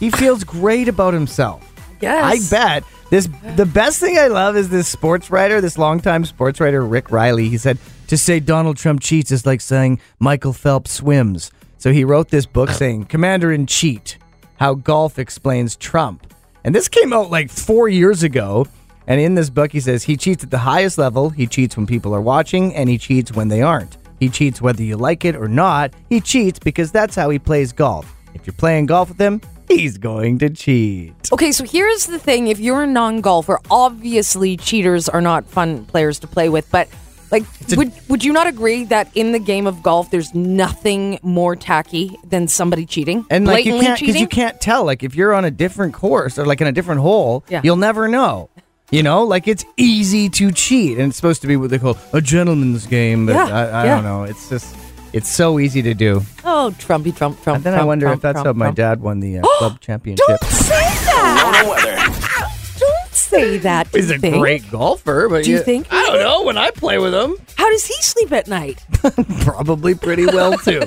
He 0.00 0.10
feels 0.10 0.44
great 0.44 0.88
about 0.88 1.14
himself. 1.14 1.64
I 2.02 2.38
bet 2.50 2.84
this 3.10 3.28
the 3.56 3.66
best 3.66 4.00
thing 4.00 4.18
I 4.18 4.26
love 4.28 4.56
is 4.56 4.68
this 4.68 4.88
sports 4.88 5.30
writer, 5.30 5.60
this 5.60 5.78
longtime 5.78 6.24
sports 6.24 6.60
writer 6.60 6.84
Rick 6.84 7.10
Reilly. 7.10 7.48
He 7.48 7.58
said 7.58 7.78
to 8.08 8.18
say 8.18 8.40
Donald 8.40 8.76
Trump 8.76 9.00
cheats 9.00 9.32
is 9.32 9.46
like 9.46 9.60
saying 9.60 10.00
Michael 10.18 10.52
Phelps 10.52 10.92
swims. 10.92 11.50
So 11.78 11.92
he 11.92 12.04
wrote 12.04 12.28
this 12.28 12.46
book 12.46 12.70
saying 12.82 13.06
Commander 13.06 13.52
in 13.52 13.66
Cheat: 13.66 14.18
How 14.56 14.74
Golf 14.74 15.18
Explains 15.18 15.76
Trump. 15.76 16.34
And 16.64 16.74
this 16.74 16.88
came 16.88 17.12
out 17.12 17.30
like 17.30 17.50
4 17.50 17.88
years 17.88 18.22
ago. 18.22 18.66
And 19.06 19.20
in 19.22 19.34
this 19.34 19.48
book 19.48 19.72
he 19.72 19.80
says 19.80 20.02
he 20.02 20.18
cheats 20.18 20.44
at 20.44 20.50
the 20.50 20.58
highest 20.58 20.98
level, 20.98 21.30
he 21.30 21.46
cheats 21.46 21.76
when 21.76 21.86
people 21.86 22.14
are 22.14 22.20
watching 22.20 22.74
and 22.74 22.90
he 22.90 22.98
cheats 22.98 23.32
when 23.32 23.48
they 23.48 23.62
aren't. 23.62 23.96
He 24.20 24.28
cheats 24.28 24.60
whether 24.60 24.82
you 24.82 24.96
like 24.96 25.24
it 25.24 25.36
or 25.36 25.48
not. 25.48 25.94
He 26.10 26.20
cheats 26.20 26.58
because 26.58 26.92
that's 26.92 27.14
how 27.14 27.30
he 27.30 27.38
plays 27.38 27.72
golf. 27.72 28.14
If 28.34 28.46
you're 28.46 28.54
playing 28.54 28.86
golf 28.86 29.08
with 29.08 29.18
him, 29.18 29.40
he's 29.68 29.98
going 29.98 30.38
to 30.38 30.50
cheat. 30.50 31.14
Okay, 31.32 31.52
so 31.52 31.64
here's 31.64 32.06
the 32.06 32.18
thing: 32.18 32.48
if 32.48 32.58
you're 32.58 32.82
a 32.82 32.86
non-golfer, 32.86 33.60
obviously 33.70 34.56
cheaters 34.56 35.08
are 35.08 35.20
not 35.20 35.44
fun 35.46 35.84
players 35.86 36.18
to 36.20 36.26
play 36.26 36.48
with. 36.48 36.70
But 36.70 36.88
like, 37.30 37.44
would 37.76 37.92
would 38.08 38.24
you 38.24 38.32
not 38.32 38.46
agree 38.46 38.84
that 38.84 39.10
in 39.14 39.32
the 39.32 39.38
game 39.38 39.66
of 39.66 39.82
golf, 39.82 40.10
there's 40.10 40.34
nothing 40.34 41.18
more 41.22 41.54
tacky 41.56 42.16
than 42.24 42.48
somebody 42.48 42.86
cheating, 42.86 43.26
And 43.30 43.46
like 43.46 43.64
you 43.66 43.78
can't 43.80 44.00
because 44.00 44.16
you 44.20 44.26
can't 44.26 44.60
tell. 44.60 44.84
Like 44.84 45.02
if 45.02 45.14
you're 45.14 45.34
on 45.34 45.44
a 45.44 45.50
different 45.50 45.92
course 45.94 46.38
or 46.38 46.46
like 46.46 46.60
in 46.60 46.66
a 46.66 46.72
different 46.72 47.00
hole, 47.02 47.44
Yeah. 47.48 47.60
you'll 47.62 47.76
never 47.76 48.08
know. 48.08 48.48
You 48.90 49.02
know, 49.02 49.24
like 49.24 49.46
it's 49.46 49.66
easy 49.76 50.30
to 50.30 50.50
cheat, 50.50 50.96
and 50.96 51.08
it's 51.08 51.16
supposed 51.16 51.42
to 51.42 51.46
be 51.46 51.56
what 51.56 51.68
they 51.68 51.78
call 51.78 51.98
a 52.14 52.22
gentleman's 52.22 52.86
game. 52.86 53.26
But 53.26 53.34
Yeah, 53.34 53.44
I, 53.44 53.62
I 53.64 53.84
yeah. 53.84 53.94
don't 53.96 54.04
know. 54.04 54.22
It's 54.24 54.48
just 54.48 54.74
it's 55.18 55.28
so 55.28 55.58
easy 55.58 55.82
to 55.82 55.92
do. 55.94 56.22
Oh, 56.44 56.74
Trumpy, 56.78 57.14
Trump, 57.16 57.42
Trump. 57.42 57.56
And 57.56 57.64
then 57.64 57.74
I 57.74 57.84
wonder 57.84 58.06
Trump, 58.06 58.18
if 58.18 58.22
that's 58.22 58.36
Trump, 58.42 58.46
how 58.46 58.52
my 58.58 58.66
Trump. 58.66 58.76
dad 58.76 59.00
won 59.00 59.20
the 59.20 59.38
uh, 59.38 59.42
club 59.58 59.80
championship. 59.80 60.26
Don't 60.26 60.44
say 60.44 60.74
that. 61.06 62.54
Don't 62.78 63.12
say 63.14 63.58
that. 63.58 63.90
do 63.92 63.98
He's 63.98 64.10
a 64.10 64.18
think? 64.18 64.36
great 64.38 64.70
golfer, 64.70 65.28
but 65.28 65.44
Do 65.44 65.50
you 65.50 65.58
think? 65.62 65.88
I 65.92 66.02
don't 66.06 66.20
know. 66.20 66.42
When 66.44 66.56
I 66.56 66.70
play 66.70 66.98
with 66.98 67.12
him, 67.14 67.36
How 67.56 67.68
does 67.70 67.84
he 67.84 67.94
sleep 67.94 68.32
at 68.32 68.46
night? 68.48 68.82
probably 69.40 69.94
pretty 69.94 70.26
well 70.26 70.56
too. 70.58 70.82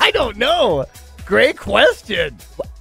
I 0.00 0.10
don't 0.12 0.36
know. 0.36 0.84
great 1.24 1.56
question. 1.56 2.36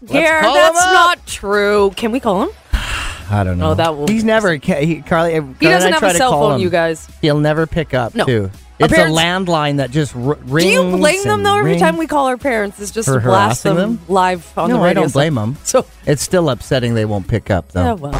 Gare, 0.06 0.42
call 0.42 0.54
that's 0.54 0.78
him 0.78 0.88
up. 0.90 0.94
not 0.94 1.26
true. 1.26 1.92
Can 1.96 2.12
we 2.12 2.20
call 2.20 2.44
him? 2.44 2.50
I 2.74 3.44
don't 3.46 3.58
know. 3.58 3.72
Oh, 3.72 3.74
that 3.76 3.96
will- 3.96 4.08
He's 4.08 4.24
never. 4.26 4.56
He, 4.56 5.02
Carly, 5.02 5.34
He 5.60 5.66
doesn't 5.66 5.94
have 5.94 6.04
a 6.04 6.14
cell 6.14 6.32
phone, 6.34 6.60
you 6.60 6.70
guys. 6.70 7.08
He'll 7.22 7.40
never 7.40 7.66
pick 7.66 7.94
up. 7.94 8.14
No. 8.14 8.26
Too. 8.26 8.52
Our 8.84 8.86
It's 8.88 8.94
parents- 8.96 9.18
a 9.18 9.22
landline 9.22 9.78
that 9.78 9.92
just 9.92 10.14
r- 10.16 10.38
rings. 10.46 10.64
Do 10.64 10.70
you 10.70 10.98
blame 10.98 11.24
them 11.24 11.32
and 11.40 11.46
though? 11.46 11.58
Every 11.58 11.72
rings. 11.72 11.82
time 11.82 11.96
we 11.98 12.06
call 12.06 12.28
our 12.28 12.36
parents, 12.38 12.80
it's 12.82 12.92
just 12.92 13.08
For 13.08 13.20
to 13.20 13.26
blast 13.26 13.64
harassing 13.64 13.76
them, 13.78 13.96
them? 13.98 14.06
live 14.10 14.52
on 14.58 14.70
No, 14.70 14.76
the 14.78 14.82
radio. 14.82 14.82
No, 14.82 14.84
I 14.84 14.88
radio. 14.90 15.02
don't 15.04 15.14
blame 15.14 15.36
them. 15.36 15.58
So, 15.64 15.86
It's 16.06 16.22
still 16.22 16.50
upsetting 16.50 16.94
they 16.96 17.06
won't 17.06 17.28
pick 17.28 17.50
up 17.50 17.72
though. 17.72 17.84
yeah, 17.84 17.94
well. 17.94 18.12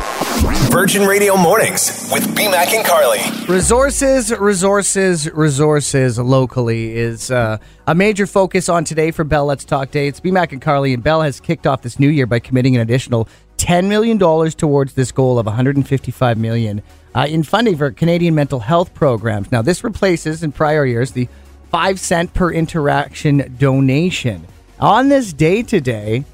Virgin 0.72 1.06
Radio 1.06 1.36
Mornings 1.36 2.10
with 2.12 2.24
BMAC 2.36 2.74
and 2.74 2.86
Carly. 2.86 3.20
Resources, 3.48 4.32
resources, 4.38 5.30
resources 5.32 6.18
locally 6.18 6.96
is 6.98 7.30
uh, 7.30 7.58
a 7.86 7.94
major 7.94 8.26
focus 8.26 8.70
on 8.70 8.84
today 8.86 9.12
for 9.12 9.24
Bell 9.24 9.46
Let's 9.46 9.66
Talk 9.66 9.92
Day. 9.92 10.08
It's 10.08 10.20
BMAC 10.20 10.52
and 10.54 10.62
Carly, 10.62 10.94
and 10.94 11.04
Bell 11.04 11.22
has 11.22 11.40
kicked 11.40 11.68
off 11.68 11.82
this 11.82 12.00
new 12.00 12.10
year 12.10 12.26
by 12.26 12.40
committing 12.40 12.76
an 12.76 12.82
additional 12.82 13.28
$10 13.58 13.88
million 13.88 14.18
towards 14.52 14.94
this 14.94 15.12
goal 15.12 15.38
of 15.40 15.46
$155 15.46 16.38
million 16.38 16.82
uh, 17.16 17.26
in 17.30 17.44
funding 17.44 17.78
for 17.78 17.92
Canadian 17.92 18.36
mental 18.36 18.60
health 18.60 18.94
programs. 18.94 19.52
Now, 19.52 19.62
this 19.62 19.84
replaces 19.84 20.44
in 20.44 20.52
prior 20.52 20.86
years 20.86 21.12
the 21.12 21.28
5 21.72 22.00
cent 22.00 22.34
per 22.34 22.52
interaction 22.52 23.56
donation. 23.58 24.46
On 24.80 25.10
this 25.10 25.34
day 25.34 25.64
today, 25.64 26.26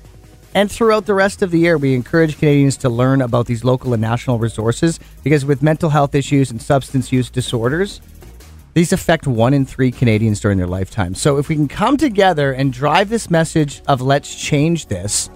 and 0.56 0.72
throughout 0.72 1.06
the 1.06 1.14
rest 1.14 1.42
of 1.42 1.52
the 1.52 1.60
year, 1.60 1.78
we 1.78 1.94
encourage 1.94 2.40
Canadians 2.40 2.78
to 2.78 2.90
learn 2.90 3.22
about 3.22 3.46
these 3.46 3.64
local 3.64 3.94
and 3.94 4.02
national 4.02 4.40
resources 4.40 5.00
because 5.24 5.46
with 5.46 5.62
mental 5.62 5.92
health 5.92 6.16
issues 6.16 6.50
and 6.50 6.62
substance 6.62 7.12
use 7.12 7.30
disorders, 7.30 8.02
these 8.74 8.92
affect 8.92 9.28
one 9.28 9.54
in 9.54 9.66
three 9.66 9.92
Canadians 9.92 10.40
during 10.40 10.58
their 10.58 10.68
lifetime. 10.68 11.14
So 11.14 11.38
if 11.38 11.50
we 11.50 11.56
can 11.56 11.68
come 11.68 11.98
together 11.98 12.52
and 12.52 12.74
drive 12.74 13.10
this 13.10 13.30
message 13.30 13.82
of 13.88 14.02
let's 14.02 14.34
change 14.36 14.88
this, 14.88 15.30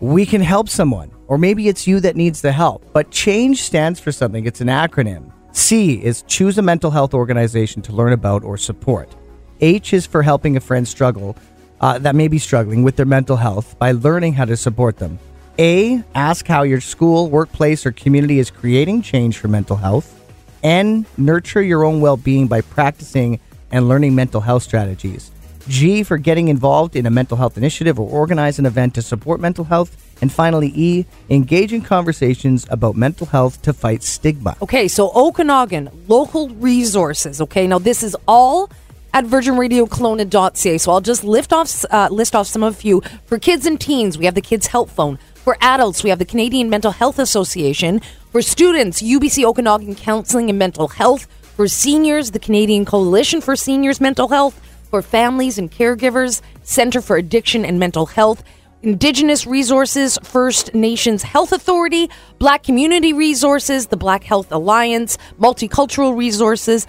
we 0.00 0.26
can 0.26 0.40
help 0.40 0.68
someone. 0.68 1.10
Or 1.28 1.38
maybe 1.38 1.68
it's 1.68 1.86
you 1.86 2.00
that 2.00 2.16
needs 2.16 2.40
the 2.40 2.52
help. 2.52 2.84
But 2.92 3.10
change 3.10 3.62
stands 3.62 4.00
for 4.00 4.10
something, 4.10 4.46
it's 4.46 4.60
an 4.60 4.68
acronym. 4.68 5.30
C 5.52 6.02
is 6.02 6.22
choose 6.22 6.58
a 6.58 6.62
mental 6.62 6.90
health 6.90 7.14
organization 7.14 7.82
to 7.82 7.92
learn 7.92 8.12
about 8.12 8.42
or 8.42 8.56
support. 8.56 9.14
H 9.60 9.92
is 9.92 10.06
for 10.06 10.22
helping 10.22 10.56
a 10.56 10.60
friend 10.60 10.86
struggle 10.86 11.36
uh, 11.80 11.98
that 11.98 12.14
may 12.14 12.28
be 12.28 12.38
struggling 12.38 12.82
with 12.82 12.96
their 12.96 13.06
mental 13.06 13.36
health 13.36 13.78
by 13.78 13.92
learning 13.92 14.32
how 14.32 14.44
to 14.44 14.56
support 14.56 14.96
them. 14.96 15.18
A, 15.58 16.02
ask 16.14 16.46
how 16.46 16.62
your 16.62 16.80
school, 16.80 17.28
workplace, 17.28 17.84
or 17.84 17.92
community 17.92 18.38
is 18.38 18.50
creating 18.50 19.02
change 19.02 19.38
for 19.38 19.48
mental 19.48 19.76
health. 19.76 20.14
N, 20.62 21.06
nurture 21.16 21.62
your 21.62 21.84
own 21.84 22.00
well 22.00 22.16
being 22.16 22.46
by 22.46 22.60
practicing 22.60 23.40
and 23.70 23.88
learning 23.88 24.14
mental 24.14 24.40
health 24.40 24.62
strategies. 24.62 25.30
G, 25.68 26.02
for 26.02 26.16
getting 26.16 26.48
involved 26.48 26.96
in 26.96 27.06
a 27.06 27.10
mental 27.10 27.36
health 27.36 27.58
initiative 27.58 27.98
or 28.00 28.08
organize 28.08 28.58
an 28.58 28.66
event 28.66 28.94
to 28.94 29.02
support 29.02 29.40
mental 29.40 29.64
health. 29.64 30.07
And 30.20 30.32
finally, 30.32 30.72
E, 30.74 31.06
engage 31.30 31.72
in 31.72 31.82
conversations 31.82 32.66
about 32.70 32.96
mental 32.96 33.26
health 33.26 33.62
to 33.62 33.72
fight 33.72 34.02
stigma. 34.02 34.56
Okay, 34.62 34.88
so 34.88 35.12
Okanagan, 35.14 35.90
local 36.08 36.48
resources. 36.50 37.40
Okay, 37.40 37.66
now 37.66 37.78
this 37.78 38.02
is 38.02 38.16
all 38.26 38.70
at 39.14 39.24
virginradiokelowna.ca. 39.24 40.78
So 40.78 40.92
I'll 40.92 41.00
just 41.00 41.24
lift 41.24 41.52
off, 41.52 41.84
uh, 41.90 42.08
list 42.10 42.34
off 42.34 42.46
some 42.46 42.62
of 42.62 42.74
a 42.74 42.76
few. 42.76 43.00
For 43.26 43.38
kids 43.38 43.66
and 43.66 43.80
teens, 43.80 44.18
we 44.18 44.24
have 44.24 44.34
the 44.34 44.40
Kids 44.40 44.68
Help 44.68 44.90
Phone. 44.90 45.18
For 45.34 45.56
adults, 45.60 46.04
we 46.04 46.10
have 46.10 46.18
the 46.18 46.24
Canadian 46.24 46.68
Mental 46.68 46.92
Health 46.92 47.18
Association. 47.18 48.00
For 48.32 48.42
students, 48.42 49.00
UBC 49.00 49.44
Okanagan 49.44 49.94
Counseling 49.94 50.50
and 50.50 50.58
Mental 50.58 50.88
Health. 50.88 51.26
For 51.56 51.66
seniors, 51.66 52.32
the 52.32 52.38
Canadian 52.38 52.84
Coalition 52.84 53.40
for 53.40 53.56
Seniors 53.56 54.00
Mental 54.00 54.28
Health. 54.28 54.60
For 54.90 55.02
families 55.02 55.58
and 55.58 55.70
caregivers, 55.70 56.42
Center 56.62 57.00
for 57.00 57.16
Addiction 57.16 57.64
and 57.64 57.78
Mental 57.78 58.06
Health. 58.06 58.42
Indigenous 58.82 59.44
Resources, 59.44 60.18
First 60.22 60.72
Nations 60.72 61.24
Health 61.24 61.50
Authority, 61.50 62.08
Black 62.38 62.62
Community 62.62 63.12
Resources, 63.12 63.88
the 63.88 63.96
Black 63.96 64.22
Health 64.22 64.52
Alliance, 64.52 65.18
Multicultural 65.40 66.16
Resources, 66.16 66.86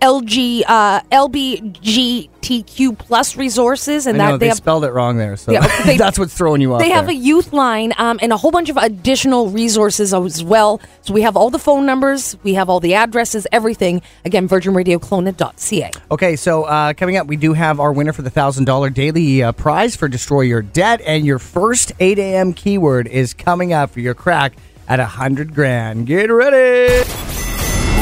LG, 0.00 0.62
uh, 0.66 1.00
LBGTQ 1.10 2.98
plus 2.98 3.36
resources, 3.36 4.06
and 4.06 4.20
I 4.20 4.24
that 4.26 4.30
know, 4.32 4.36
they 4.38 4.44
they, 4.44 4.48
have 4.48 4.56
spelled 4.58 4.84
it 4.84 4.92
wrong 4.92 5.16
there, 5.16 5.36
so 5.36 5.52
Yeah, 5.52 5.66
they- 5.84 5.96
that's 5.96 6.18
what's 6.18 6.34
throwing 6.34 6.60
you 6.60 6.74
off. 6.74 6.80
they 6.80 6.90
have 6.90 7.06
there. 7.06 7.14
a 7.14 7.18
youth 7.18 7.52
line 7.52 7.92
um, 7.98 8.18
and 8.22 8.32
a 8.32 8.36
whole 8.36 8.50
bunch 8.50 8.68
of 8.68 8.76
additional 8.76 9.48
resources 9.50 10.12
as 10.14 10.44
well. 10.44 10.80
So 11.02 11.12
we 11.14 11.22
have 11.22 11.36
all 11.36 11.50
the 11.50 11.58
phone 11.58 11.86
numbers, 11.86 12.36
we 12.42 12.54
have 12.54 12.68
all 12.68 12.80
the 12.80 12.94
addresses, 12.94 13.46
everything. 13.52 14.02
Again, 14.24 14.48
virginradiokelowna.ca. 14.48 15.90
Okay, 16.10 16.36
so 16.36 16.64
uh, 16.64 16.92
coming 16.94 17.16
up, 17.16 17.26
we 17.26 17.36
do 17.36 17.52
have 17.52 17.80
our 17.80 17.92
winner 17.92 18.12
for 18.12 18.22
the 18.22 18.30
thousand 18.30 18.64
dollar 18.64 18.90
daily 18.90 19.42
uh, 19.42 19.52
prize 19.52 19.96
for 19.96 20.08
Destroy 20.08 20.42
Your 20.42 20.62
Debt, 20.62 21.00
and 21.06 21.24
your 21.24 21.38
first 21.38 21.92
eight 22.00 22.18
a.m. 22.18 22.52
keyword 22.52 23.06
is 23.08 23.34
coming 23.34 23.72
up 23.72 23.90
for 23.90 24.00
your 24.00 24.14
crack 24.14 24.54
at 24.88 25.00
a 25.00 25.06
hundred 25.06 25.54
grand. 25.54 26.06
Get 26.06 26.30
ready. 26.30 27.45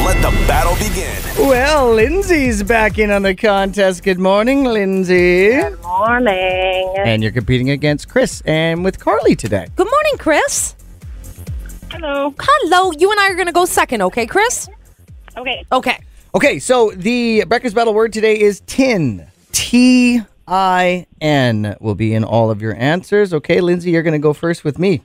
Let 0.05 0.21
the 0.21 0.29
battle 0.47 0.75
begin. 0.75 1.19
Well, 1.49 1.91
Lindsay's 1.91 2.61
back 2.61 2.99
in 2.99 3.09
on 3.09 3.23
the 3.23 3.33
contest. 3.33 4.03
Good 4.03 4.19
morning, 4.19 4.63
Lindsay. 4.63 5.49
Good 5.49 5.81
morning. 5.81 6.93
And 6.95 7.23
you're 7.23 7.31
competing 7.31 7.71
against 7.71 8.07
Chris 8.07 8.43
and 8.45 8.83
with 8.83 8.99
Carly 8.99 9.35
today. 9.35 9.67
Good 9.75 9.89
morning, 9.89 10.13
Chris. 10.19 10.75
Hello. 11.89 12.35
Hello. 12.37 12.91
You 12.91 13.09
and 13.09 13.19
I 13.19 13.29
are 13.31 13.33
going 13.33 13.47
to 13.47 13.51
go 13.51 13.65
second, 13.65 14.03
okay, 14.03 14.27
Chris? 14.27 14.69
Okay. 15.35 15.65
Okay. 15.71 15.97
Okay, 16.35 16.59
so 16.59 16.91
the 16.91 17.43
breakfast 17.45 17.75
battle 17.75 17.95
word 17.95 18.13
today 18.13 18.39
is 18.39 18.61
tin. 18.67 19.25
T 19.53 20.21
I 20.47 21.07
N 21.19 21.77
will 21.79 21.95
be 21.95 22.13
in 22.13 22.23
all 22.23 22.51
of 22.51 22.61
your 22.61 22.75
answers. 22.75 23.33
Okay, 23.33 23.59
Lindsay, 23.59 23.89
you're 23.89 24.03
going 24.03 24.13
to 24.13 24.19
go 24.19 24.33
first 24.33 24.63
with 24.63 24.77
me. 24.77 25.01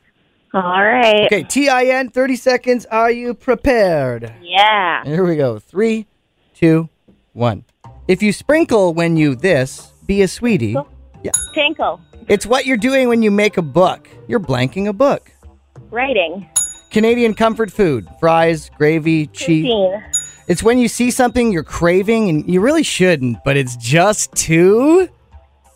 All 0.52 0.62
right. 0.82 1.26
Okay, 1.26 1.44
T 1.44 1.68
I 1.68 1.84
N, 1.84 2.10
30 2.10 2.36
seconds. 2.36 2.86
Are 2.86 3.10
you 3.10 3.34
prepared? 3.34 4.32
Yeah. 4.42 5.04
Here 5.04 5.24
we 5.24 5.36
go. 5.36 5.60
Three, 5.60 6.06
two, 6.54 6.88
one. 7.34 7.64
If 8.08 8.22
you 8.22 8.32
sprinkle 8.32 8.92
when 8.92 9.16
you 9.16 9.36
this, 9.36 9.92
be 10.06 10.22
a 10.22 10.28
sweetie. 10.28 10.76
Yeah. 11.22 11.30
Tinkle. 11.54 12.00
It's 12.28 12.46
what 12.46 12.66
you're 12.66 12.76
doing 12.76 13.08
when 13.08 13.22
you 13.22 13.30
make 13.30 13.58
a 13.58 13.62
book. 13.62 14.08
You're 14.26 14.40
blanking 14.40 14.88
a 14.88 14.92
book. 14.92 15.30
Writing. 15.90 16.48
Canadian 16.90 17.34
comfort 17.34 17.70
food, 17.70 18.08
fries, 18.18 18.70
gravy, 18.76 19.28
cheese. 19.28 19.72
It's 20.48 20.64
when 20.64 20.78
you 20.78 20.88
see 20.88 21.12
something 21.12 21.52
you're 21.52 21.62
craving 21.62 22.28
and 22.28 22.52
you 22.52 22.60
really 22.60 22.82
shouldn't, 22.82 23.38
but 23.44 23.56
it's 23.56 23.76
just 23.76 24.34
too. 24.34 25.08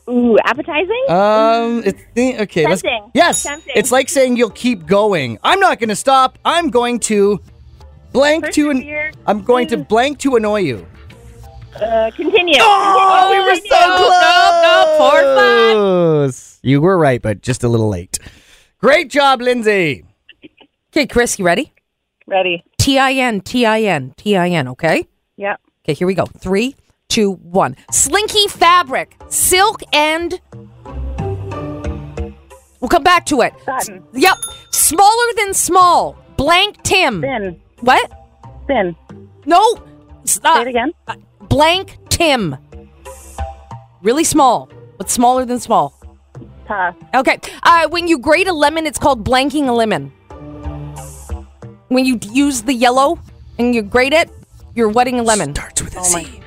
Ooh, 0.09 0.37
appetizing? 0.45 1.05
Um, 1.09 1.83
it's 1.85 2.03
the, 2.15 2.41
okay. 2.43 2.67
Let's, 2.67 2.83
Tempting. 2.83 3.11
yes, 3.15 3.43
Tempting. 3.43 3.73
it's 3.75 3.91
like 3.91 4.09
saying 4.11 4.37
you'll 4.37 4.51
keep 4.51 4.87
going. 4.87 5.39
I'm 5.43 5.61
not 5.61 5.79
going 5.79 5.89
to 5.89 5.97
stop. 5.97 6.39
I'm 6.45 6.69
going 6.71 7.01
to 7.01 7.41
blank 8.13 8.51
to 8.53 8.71
an. 8.71 9.13
I'm 9.27 9.43
going 9.43 9.67
to 9.69 9.79
blank 9.79 10.19
to 10.21 10.37
annoy 10.37 10.61
you. 10.61 10.87
uh, 11.77 12.11
continue. 12.15 12.57
Oh, 12.61 13.29
we 13.31 13.41
were 13.41 13.57
so 13.57 13.63
Nope, 13.71 14.01
nope, 14.11 14.63
nope, 14.63 14.99
four, 14.99 15.21
five. 15.23 15.73
close. 15.75 16.59
You 16.63 16.81
were 16.83 16.99
right, 16.99 17.21
but 17.23 17.41
just 17.41 17.65
a 17.65 17.69
little 17.69 17.89
late. 17.89 18.19
Great 18.79 19.09
job, 19.11 19.41
Lindsay. 19.41 20.05
Okay, 20.93 21.07
Chris, 21.07 21.39
you 21.39 21.45
ready? 21.47 21.73
Ready. 22.27 22.63
T 22.79 22.99
I 22.99 23.13
N, 23.13 23.41
T 23.41 23.65
I 23.67 23.81
N, 23.83 24.13
T 24.17 24.37
I 24.37 24.51
N, 24.51 24.69
okay? 24.69 25.09
Yep. 25.37 25.61
Okay, 25.85 25.95
here 25.95 26.07
we 26.07 26.15
go. 26.15 26.27
Three, 26.27 26.77
two, 27.15 27.33
one. 27.35 27.77
Slinky 27.93 28.49
fabric, 28.49 29.17
silk 29.29 29.83
and. 29.93 30.41
We'll 32.81 32.89
come 32.91 33.05
back 33.05 33.25
to 33.27 33.41
it. 33.41 33.55
Cotton. 33.65 34.05
Yep. 34.13 34.37
Smaller 34.73 35.33
than 35.37 35.55
small. 35.55 36.17
Blank 36.37 36.83
Tim. 36.83 37.21
Thin. 37.23 37.61
What? 37.81 38.11
Thin. 38.67 38.95
No. 39.47 39.63
Stop. 40.25 40.57
Say 40.57 40.63
it 40.63 40.69
again. 40.69 40.93
Blank 41.49 41.97
Tim. 42.11 42.57
Really 44.03 44.25
small, 44.25 44.69
but 44.99 45.09
smaller 45.09 45.45
than 45.47 45.61
small. 45.61 45.99
Pass. 46.67 46.95
Okay. 47.15 47.39
Uh, 47.63 47.89
when 47.89 48.09
you 48.09 48.19
grate 48.19 48.49
a 48.49 48.53
lemon, 48.53 48.87
it's 48.87 48.99
called 48.99 49.25
blanking 49.25 49.69
a 49.69 49.73
lemon. 49.73 50.13
When 51.89 52.05
you 52.05 52.19
use 52.33 52.63
the 52.63 52.75
yellow 52.75 53.19
and 53.59 53.75
you 53.75 53.83
grate 53.83 54.13
it, 54.13 54.31
you're 54.75 54.89
wetting 54.89 55.21
a 55.21 55.23
lemon. 55.23 55.55
Starts 55.55 55.81
with 55.83 55.95
a 55.95 56.01
Oh 56.01 56.13
my- 56.13 56.25
Z. 56.25 56.41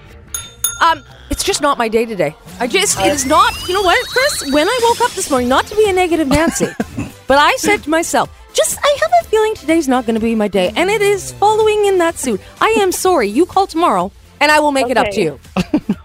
Um, 0.81 1.03
it's 1.29 1.43
just 1.43 1.61
not 1.61 1.77
my 1.77 1.87
day 1.87 2.05
today. 2.05 2.35
I 2.59 2.67
just, 2.67 2.99
it 2.99 3.07
is 3.11 3.25
not, 3.25 3.53
you 3.67 3.73
know 3.73 3.81
what, 3.81 4.07
Chris? 4.07 4.51
When 4.53 4.67
I 4.67 4.79
woke 4.83 5.01
up 5.01 5.11
this 5.15 5.29
morning, 5.29 5.49
not 5.49 5.65
to 5.67 5.75
be 5.75 5.89
a 5.89 5.93
negative 5.93 6.27
Nancy, 6.27 6.67
but 7.27 7.37
I 7.37 7.55
said 7.57 7.83
to 7.83 7.89
myself, 7.89 8.29
just, 8.53 8.79
I 8.83 8.97
have 9.01 9.11
a 9.21 9.27
feeling 9.29 9.53
today's 9.55 9.87
not 9.87 10.05
going 10.05 10.15
to 10.15 10.21
be 10.21 10.33
my 10.35 10.47
day. 10.47 10.71
And 10.75 10.89
it 10.89 11.01
is 11.01 11.31
following 11.33 11.85
in 11.85 11.97
that 11.99 12.17
suit. 12.17 12.41
I 12.61 12.69
am 12.79 12.91
sorry. 12.91 13.27
You 13.27 13.45
call 13.45 13.67
tomorrow 13.67 14.11
and 14.39 14.51
I 14.51 14.59
will 14.59 14.71
make 14.71 14.89
it 14.89 14.97
up 14.97 15.05
to 15.11 15.11
Okay. 15.11 15.23
you. 15.23 15.39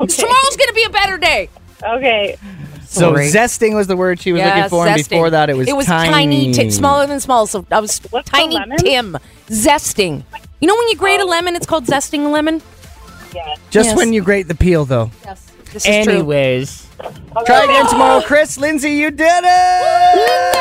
Tomorrow's 0.06 0.56
going 0.56 0.68
to 0.68 0.72
be 0.74 0.84
a 0.84 0.90
better 0.90 1.16
day. 1.18 1.48
Okay. 1.82 2.36
So 2.86 3.00
Sorry. 3.12 3.28
zesting 3.28 3.74
was 3.74 3.86
the 3.86 3.96
word 3.96 4.20
she 4.20 4.32
was 4.32 4.42
looking 4.42 4.56
Yes, 4.58 4.70
for, 4.70 4.86
and 4.86 5.00
zesting. 5.00 5.08
before 5.10 5.30
that 5.30 5.48
it 5.48 5.56
was 5.56 5.66
it 5.68 5.74
was 5.76 5.86
tiny. 5.86 6.52
ti- 6.52 6.70
smaller 6.70 7.06
than 7.06 7.20
small. 7.20 7.46
So 7.46 7.64
I 7.70 7.80
was 7.80 7.98
What's 8.10 8.28
tiny? 8.30 8.58
Tim 8.78 9.16
zesting. 9.46 10.24
You 10.60 10.68
know 10.68 10.76
when 10.76 10.88
you 10.88 10.96
grate 10.96 11.20
a 11.20 11.24
lemon, 11.24 11.56
it's 11.56 11.64
called 11.66 11.86
zesting 11.86 12.26
a 12.26 12.28
lemon. 12.28 12.60
Yeah. 13.34 13.54
Just 13.70 13.90
Yes. 13.90 13.96
when 13.96 14.12
you 14.12 14.22
grate 14.22 14.48
the 14.48 14.54
peel, 14.54 14.84
though. 14.84 15.10
Yes, 15.24 15.50
this 15.72 15.86
is 15.86 16.04
true. 16.04 16.12
Anyways, 16.14 16.86
Try 17.46 17.64
again 17.64 17.86
tomorrow, 17.88 18.20
Chris. 18.22 18.58
Lindsay, 18.58 18.92
you 18.92 19.10
did 19.10 19.44
it! 19.44 20.52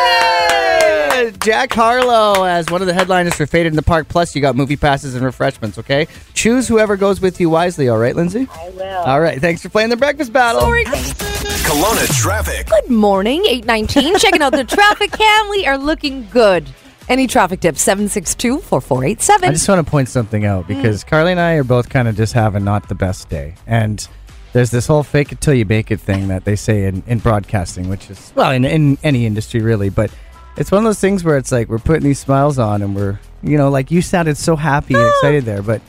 Jack 1.42 1.72
Harlow 1.74 2.44
as 2.46 2.68
one 2.72 2.82
of 2.82 2.88
the 2.88 2.94
headliners 2.94 3.36
for 3.36 3.46
Faded 3.46 3.74
in 3.74 3.76
the 3.76 3.84
Park. 3.84 4.08
Plus, 4.08 4.34
you 4.36 4.42
got 4.42 4.56
movie 4.56 4.78
passes 4.78 5.14
and 5.14 5.24
refreshments, 5.24 5.78
okay? 5.78 6.08
Choose 6.34 6.68
whoever 6.68 6.98
goes 6.98 7.22
with 7.22 7.40
you 7.40 7.48
wisely, 7.50 7.90
all 7.90 7.98
right, 8.00 8.16
Lindsay? 8.16 8.48
I 8.52 8.70
will. 8.70 8.84
All 9.04 9.22
right, 9.22 9.40
thanks 9.40 9.62
for 9.62 9.70
playing 9.70 9.90
the 9.90 9.98
breakfast 9.98 10.34
battle. 10.34 10.62
Sorry. 10.62 10.86
Kelowna 10.86 12.08
traffic. 12.20 12.68
Good 12.68 12.90
morning, 12.90 13.44
819. 13.48 14.18
Checking 14.18 14.42
out 14.42 14.54
the 14.54 14.64
traffic 14.76 15.12
cam. 15.12 15.50
We 15.50 15.68
are 15.68 15.78
looking 15.78 16.28
good. 16.32 16.68
Any 17.12 17.28
traffic 17.28 17.60
tips? 17.60 17.82
762 17.82 18.60
4487. 18.60 19.50
I 19.50 19.52
just 19.52 19.68
want 19.68 19.86
to 19.86 19.92
point 19.92 20.08
something 20.08 20.46
out 20.46 20.64
mm. 20.64 20.68
because 20.70 21.04
Carly 21.04 21.32
and 21.32 21.42
I 21.42 21.56
are 21.56 21.66
both 21.66 21.90
kind 21.90 22.08
of 22.08 22.16
just 22.16 22.32
having 22.32 22.64
not 22.64 22.88
the 22.88 22.96
best 22.96 23.28
day. 23.28 23.56
And 23.68 24.08
there's 24.54 24.72
this 24.72 24.88
whole 24.88 25.04
fake 25.04 25.34
it 25.34 25.42
till 25.42 25.54
you 25.54 25.66
make 25.66 25.92
it 25.92 26.00
thing 26.00 26.30
that 26.30 26.46
they 26.46 26.56
say 26.56 26.86
in, 26.86 27.04
in 27.08 27.20
broadcasting, 27.20 27.90
which 27.90 28.10
is, 28.10 28.32
well, 28.34 28.52
in, 28.52 28.64
in 28.64 28.98
any 29.04 29.26
industry 29.26 29.60
really. 29.60 29.90
But 29.90 30.10
it's 30.56 30.72
one 30.72 30.78
of 30.78 30.86
those 30.86 31.02
things 31.02 31.22
where 31.26 31.36
it's 31.36 31.52
like 31.52 31.68
we're 31.68 31.80
putting 31.80 32.04
these 32.04 32.20
smiles 32.20 32.58
on 32.58 32.82
and 32.82 32.96
we're, 32.96 33.20
you 33.44 33.58
know, 33.58 33.70
like 33.70 33.92
you 33.92 34.02
sounded 34.02 34.38
so 34.38 34.56
happy 34.56 34.94
and 34.94 35.04
ah. 35.04 35.10
excited 35.10 35.44
there. 35.44 35.62
But 35.62 35.82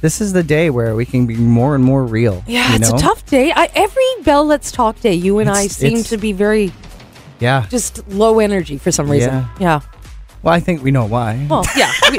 this 0.00 0.22
is 0.22 0.32
the 0.32 0.42
day 0.42 0.70
where 0.70 0.94
we 0.94 1.04
can 1.04 1.26
be 1.26 1.36
more 1.36 1.74
and 1.74 1.84
more 1.84 2.06
real. 2.06 2.42
Yeah, 2.46 2.70
you 2.70 2.76
it's 2.76 2.90
know? 2.90 2.96
a 2.96 3.00
tough 3.00 3.26
day. 3.26 3.52
I, 3.52 3.68
every 3.74 4.22
Bell 4.22 4.46
Let's 4.46 4.72
Talk 4.72 4.98
day, 5.00 5.12
you 5.12 5.40
and 5.40 5.50
I 5.50 5.66
seem 5.66 5.88
it's- 5.88 6.08
to 6.08 6.16
be 6.16 6.32
very 6.32 6.72
Yeah. 7.38 7.66
just 7.68 8.08
low 8.08 8.38
energy 8.38 8.78
for 8.78 8.90
some 8.90 9.10
reason. 9.10 9.30
Yeah. 9.30 9.48
Yeah. 9.60 9.80
Well, 10.44 10.52
I 10.52 10.60
think 10.60 10.82
we 10.82 10.90
know 10.90 11.06
why. 11.06 11.46
Well, 11.48 11.64
yeah. 11.74 11.90
We, 12.10 12.18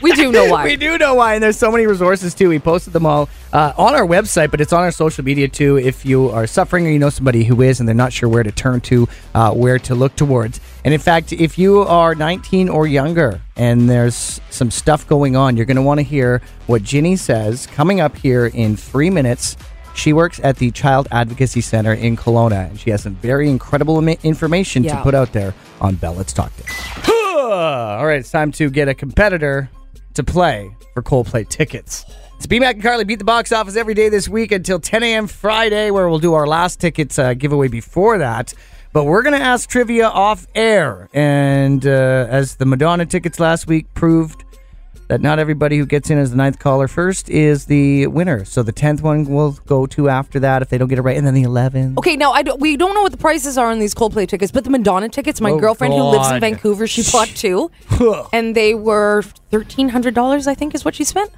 we 0.00 0.12
do 0.12 0.32
know 0.32 0.50
why. 0.50 0.64
we 0.64 0.76
do 0.76 0.96
know 0.96 1.14
why, 1.14 1.34
and 1.34 1.42
there's 1.42 1.58
so 1.58 1.70
many 1.70 1.86
resources 1.86 2.32
too. 2.32 2.48
We 2.48 2.58
posted 2.58 2.94
them 2.94 3.04
all 3.04 3.28
uh, 3.52 3.74
on 3.76 3.94
our 3.94 4.06
website, 4.06 4.50
but 4.50 4.62
it's 4.62 4.72
on 4.72 4.82
our 4.82 4.90
social 4.90 5.22
media 5.22 5.46
too. 5.46 5.76
If 5.76 6.06
you 6.06 6.30
are 6.30 6.46
suffering 6.46 6.86
or 6.86 6.90
you 6.90 6.98
know 6.98 7.10
somebody 7.10 7.44
who 7.44 7.60
is, 7.60 7.78
and 7.78 7.86
they're 7.86 7.94
not 7.94 8.14
sure 8.14 8.30
where 8.30 8.42
to 8.42 8.50
turn 8.50 8.80
to, 8.82 9.06
uh, 9.34 9.52
where 9.52 9.78
to 9.80 9.94
look 9.94 10.16
towards, 10.16 10.58
and 10.86 10.94
in 10.94 11.00
fact, 11.00 11.34
if 11.34 11.58
you 11.58 11.80
are 11.80 12.14
19 12.14 12.70
or 12.70 12.86
younger 12.86 13.42
and 13.56 13.90
there's 13.90 14.40
some 14.48 14.70
stuff 14.70 15.06
going 15.06 15.36
on, 15.36 15.58
you're 15.58 15.66
going 15.66 15.76
to 15.76 15.82
want 15.82 15.98
to 15.98 16.04
hear 16.04 16.40
what 16.66 16.82
Ginny 16.82 17.14
says 17.16 17.66
coming 17.66 18.00
up 18.00 18.16
here 18.16 18.46
in 18.46 18.76
three 18.76 19.10
minutes. 19.10 19.54
She 19.94 20.14
works 20.14 20.40
at 20.42 20.56
the 20.56 20.70
Child 20.70 21.08
Advocacy 21.10 21.60
Center 21.60 21.92
in 21.92 22.16
Kelowna, 22.16 22.70
and 22.70 22.80
she 22.80 22.88
has 22.90 23.02
some 23.02 23.16
very 23.16 23.50
incredible 23.50 23.98
ima- 23.98 24.16
information 24.22 24.82
to 24.96 25.02
put 25.02 25.14
out 25.14 25.32
there 25.32 25.54
on 25.80 25.94
Bell 25.96 26.14
Let's 26.14 26.32
Talk 26.32 26.54
Day. 26.56 26.64
All 27.52 28.04
right, 28.04 28.18
it's 28.18 28.30
time 28.30 28.50
to 28.52 28.68
get 28.68 28.88
a 28.88 28.94
competitor 28.94 29.70
to 30.14 30.24
play 30.24 30.74
for 30.94 31.02
Coldplay 31.02 31.48
tickets. 31.48 32.04
It's 32.36 32.46
B 32.46 32.58
Mac 32.58 32.74
and 32.74 32.82
Carly 32.82 33.04
beat 33.04 33.20
the 33.20 33.24
box 33.24 33.52
office 33.52 33.76
every 33.76 33.94
day 33.94 34.08
this 34.08 34.28
week 34.28 34.50
until 34.50 34.80
10 34.80 35.04
a.m. 35.04 35.26
Friday, 35.28 35.92
where 35.92 36.08
we'll 36.08 36.18
do 36.18 36.34
our 36.34 36.46
last 36.46 36.80
tickets 36.80 37.20
uh, 37.20 37.34
giveaway 37.34 37.68
before 37.68 38.18
that. 38.18 38.52
But 38.92 39.04
we're 39.04 39.22
going 39.22 39.38
to 39.38 39.44
ask 39.44 39.68
trivia 39.68 40.08
off 40.08 40.46
air. 40.56 41.08
And 41.14 41.86
uh, 41.86 42.26
as 42.28 42.56
the 42.56 42.66
Madonna 42.66 43.06
tickets 43.06 43.38
last 43.38 43.68
week 43.68 43.92
proved, 43.94 44.42
that 45.08 45.20
not 45.20 45.38
everybody 45.38 45.78
who 45.78 45.86
gets 45.86 46.10
in 46.10 46.18
as 46.18 46.30
the 46.30 46.36
ninth 46.36 46.58
caller 46.58 46.88
first 46.88 47.28
is 47.30 47.66
the 47.66 48.06
winner. 48.08 48.44
So 48.44 48.62
the 48.62 48.72
10th 48.72 49.02
one 49.02 49.24
will 49.24 49.52
go 49.66 49.86
to 49.86 50.08
after 50.08 50.40
that 50.40 50.62
if 50.62 50.68
they 50.68 50.78
don't 50.78 50.88
get 50.88 50.98
it 50.98 51.02
right. 51.02 51.16
And 51.16 51.26
then 51.26 51.34
the 51.34 51.44
11th. 51.44 51.98
Okay, 51.98 52.16
now 52.16 52.32
I 52.32 52.42
don't, 52.42 52.60
we 52.60 52.76
don't 52.76 52.94
know 52.94 53.02
what 53.02 53.12
the 53.12 53.18
prices 53.18 53.56
are 53.56 53.70
on 53.70 53.78
these 53.78 53.94
Coldplay 53.94 54.26
tickets, 54.28 54.50
but 54.52 54.64
the 54.64 54.70
Madonna 54.70 55.08
tickets, 55.08 55.40
my 55.40 55.50
Oh, 55.52 55.58
girlfriend 55.58 55.94
who 55.94 56.02
lives 56.02 56.30
in 56.30 56.40
Vancouver, 56.40 56.86
she 56.86 57.02
bought 57.12 57.28
two, 57.28 57.70
and 58.32 58.54
they 58.54 58.74
were 58.74 59.22
thirteen 59.50 59.88
hundred 59.90 60.14
dollars. 60.14 60.46
I 60.46 60.54
think 60.54 60.74
is 60.74 60.84
what 60.84 60.94
she 60.94 61.04
spent. 61.04 61.30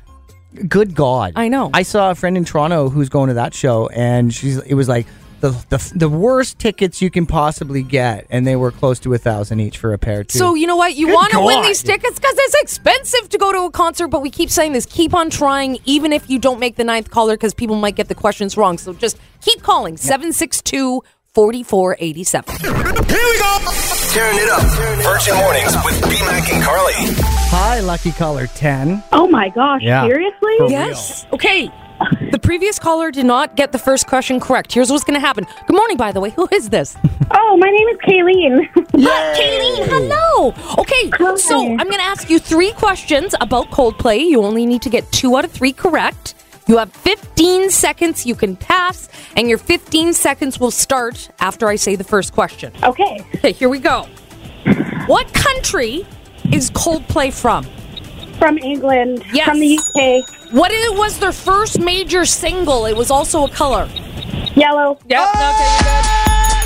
Good 0.66 0.94
God. 0.94 1.34
I 1.36 1.48
know. 1.48 1.70
I 1.74 1.82
saw 1.82 2.10
a 2.10 2.14
friend 2.14 2.36
in 2.36 2.44
Toronto 2.44 2.88
who's 2.88 3.10
going 3.10 3.28
to 3.28 3.34
that 3.34 3.52
show, 3.54 3.88
and 3.88 4.32
she's 4.32 4.58
it 4.58 4.74
was 4.74 4.88
like 4.88 5.06
the 5.40 5.50
the, 5.68 5.92
the 5.94 6.08
worst 6.08 6.58
tickets 6.58 7.00
you 7.00 7.10
can 7.10 7.26
possibly 7.26 7.82
get, 7.82 8.26
and 8.30 8.46
they 8.46 8.56
were 8.56 8.70
close 8.70 8.98
to 9.00 9.14
a 9.14 9.18
thousand 9.18 9.60
each 9.60 9.78
for 9.78 9.92
a 9.92 9.98
pair 9.98 10.24
too. 10.24 10.38
So 10.38 10.54
you 10.54 10.66
know 10.66 10.76
what? 10.76 10.96
You 10.96 11.08
want 11.08 11.32
to 11.32 11.40
win 11.40 11.62
these 11.62 11.82
tickets 11.82 12.18
because 12.18 12.34
it's 12.36 12.54
expensive 12.62 13.28
to 13.30 13.38
go 13.38 13.52
to 13.52 13.62
a 13.62 13.70
concert. 13.70 14.08
But 14.08 14.22
we 14.22 14.30
keep 14.30 14.50
saying 14.50 14.72
this: 14.72 14.86
keep 14.86 15.14
on 15.14 15.30
trying, 15.30 15.78
even 15.84 16.12
if 16.12 16.28
you 16.28 16.38
don't 16.38 16.58
make 16.58 16.76
the 16.76 16.84
ninth 16.84 17.10
caller, 17.10 17.34
because 17.34 17.54
people 17.54 17.76
might 17.76 17.94
get 17.96 18.08
the 18.08 18.14
questions 18.14 18.56
wrong. 18.56 18.78
So 18.78 18.92
just 18.92 19.18
keep 19.40 19.62
calling 19.62 19.96
762 19.96 21.02
4487. 21.34 22.56
Here 22.56 22.72
we 22.72 23.38
go. 23.38 23.58
Tearing 24.12 24.38
it 24.38 24.48
up. 24.48 24.62
Virgin 25.04 25.36
Mornings 25.36 25.74
with 25.84 26.02
B 26.04 26.16
Mac 26.26 26.52
and 26.52 26.64
Carly. 26.64 26.94
hi, 27.50 27.80
lucky 27.80 28.10
caller 28.12 28.46
ten. 28.48 29.02
Oh 29.12 29.28
my 29.28 29.50
gosh, 29.50 29.82
Yeah. 29.82 30.06
seriously? 30.06 30.54
For 30.58 30.68
Yes. 30.70 31.26
Okay. 31.32 31.70
The 32.30 32.38
previous 32.38 32.78
caller 32.78 33.10
did 33.10 33.26
not 33.26 33.56
get 33.56 33.72
the 33.72 33.78
first 33.78 34.06
question 34.06 34.38
correct. 34.40 34.72
Here's 34.72 34.90
what's 34.90 35.04
going 35.04 35.18
to 35.20 35.26
happen. 35.26 35.46
Good 35.66 35.76
morning, 35.76 35.96
by 35.96 36.12
the 36.12 36.20
way. 36.20 36.30
Who 36.30 36.48
is 36.52 36.68
this? 36.70 36.96
Oh, 37.30 37.58
my 37.58 37.68
name 37.68 37.88
is 37.88 37.98
Kayleen. 37.98 38.68
Ah, 39.06 39.34
Kayleen, 39.36 39.86
hello. 39.86 40.54
Okay, 40.78 41.10
so 41.36 41.60
I'm 41.60 41.76
going 41.76 41.98
to 41.98 42.00
ask 42.02 42.30
you 42.30 42.38
three 42.38 42.72
questions 42.72 43.34
about 43.42 43.66
Coldplay. 43.70 44.18
You 44.30 44.42
only 44.42 44.64
need 44.64 44.80
to 44.82 44.88
get 44.90 45.10
two 45.12 45.36
out 45.36 45.44
of 45.44 45.52
three 45.52 45.72
correct. 45.72 46.34
You 46.68 46.78
have 46.78 46.90
15 46.90 47.68
seconds 47.70 48.24
you 48.24 48.34
can 48.34 48.56
pass, 48.56 49.10
and 49.36 49.46
your 49.48 49.58
15 49.58 50.14
seconds 50.14 50.58
will 50.58 50.70
start 50.70 51.28
after 51.40 51.68
I 51.68 51.76
say 51.76 51.96
the 51.96 52.04
first 52.04 52.32
question. 52.32 52.72
okay. 52.82 53.20
Okay, 53.34 53.52
here 53.52 53.68
we 53.68 53.78
go. 53.78 54.06
What 55.06 55.30
country 55.34 56.06
is 56.50 56.70
Coldplay 56.70 57.30
from? 57.32 57.64
From 58.38 58.56
England. 58.58 59.22
Yes. 59.34 59.48
From 59.48 59.60
the 59.60 59.78
UK. 59.78 60.37
What 60.50 60.70
it 60.72 60.96
was 60.96 61.18
their 61.18 61.32
first 61.32 61.78
major 61.78 62.24
single? 62.24 62.86
It 62.86 62.96
was 62.96 63.10
also 63.10 63.44
a 63.44 63.50
color. 63.50 63.86
Yellow. 64.56 64.98
Yep. 65.06 65.20
Are 65.20 65.32
good. 65.32 65.54
Ah, 65.84 66.64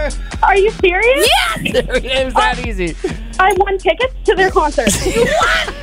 Yellow 0.00 0.10
Are 0.42 0.56
you 0.56 0.70
serious? 0.70 1.28
Yes. 1.28 1.60
it 1.74 2.24
was 2.24 2.32
that 2.34 2.66
easy. 2.66 2.96
I 3.38 3.52
won 3.58 3.76
tickets 3.76 4.14
to 4.24 4.34
their 4.34 4.50
concert. 4.50 4.88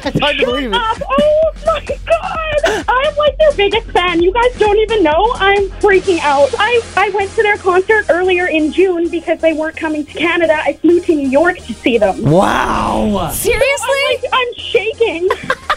It's 0.03 0.19
hard 0.19 0.35
to 0.37 0.45
believe 0.45 0.71
it. 0.73 0.79
Oh 0.81 1.51
my 1.63 1.85
god! 1.85 2.85
I'm 2.87 3.15
like 3.17 3.37
their 3.37 3.51
biggest 3.51 3.85
fan. 3.91 4.19
You 4.19 4.33
guys 4.33 4.57
don't 4.57 4.79
even 4.79 5.03
know. 5.03 5.31
I'm 5.35 5.69
freaking 5.79 6.17
out. 6.21 6.49
I, 6.57 6.81
I 6.97 7.09
went 7.11 7.29
to 7.35 7.43
their 7.43 7.57
concert 7.57 8.07
earlier 8.09 8.47
in 8.47 8.71
June 8.71 9.09
because 9.09 9.39
they 9.41 9.53
weren't 9.53 9.77
coming 9.77 10.03
to 10.07 10.11
Canada. 10.11 10.57
I 10.59 10.73
flew 10.73 11.01
to 11.01 11.13
New 11.13 11.29
York 11.29 11.59
to 11.59 11.73
see 11.75 11.99
them. 11.99 12.23
Wow. 12.23 13.29
Seriously? 13.31 13.61
I'm, 13.69 14.21
like, 14.21 14.33
I'm 14.33 14.53
shaking. 14.55 15.29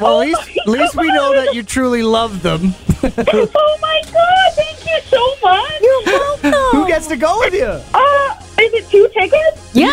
Well, 0.00 0.20
at 0.20 0.26
least, 0.26 0.58
at 0.58 0.68
least 0.68 0.96
we 0.96 1.08
know 1.08 1.32
that 1.34 1.54
you 1.54 1.62
truly 1.62 2.02
love 2.02 2.42
them. 2.42 2.74
oh 3.02 3.78
my 3.82 4.02
god! 4.12 4.52
Thank 4.54 4.84
you 4.84 5.00
so 5.08 5.34
much. 5.42 5.80
You're 5.80 6.02
welcome. 6.04 6.52
Who 6.80 6.86
gets 6.86 7.06
to 7.08 7.16
go 7.16 7.38
with 7.38 7.54
you? 7.54 7.80
Uh, 7.94 8.34
is 8.60 8.72
it 8.74 8.88
two 8.90 9.08
tickets? 9.12 9.70
Yeah. 9.74 9.92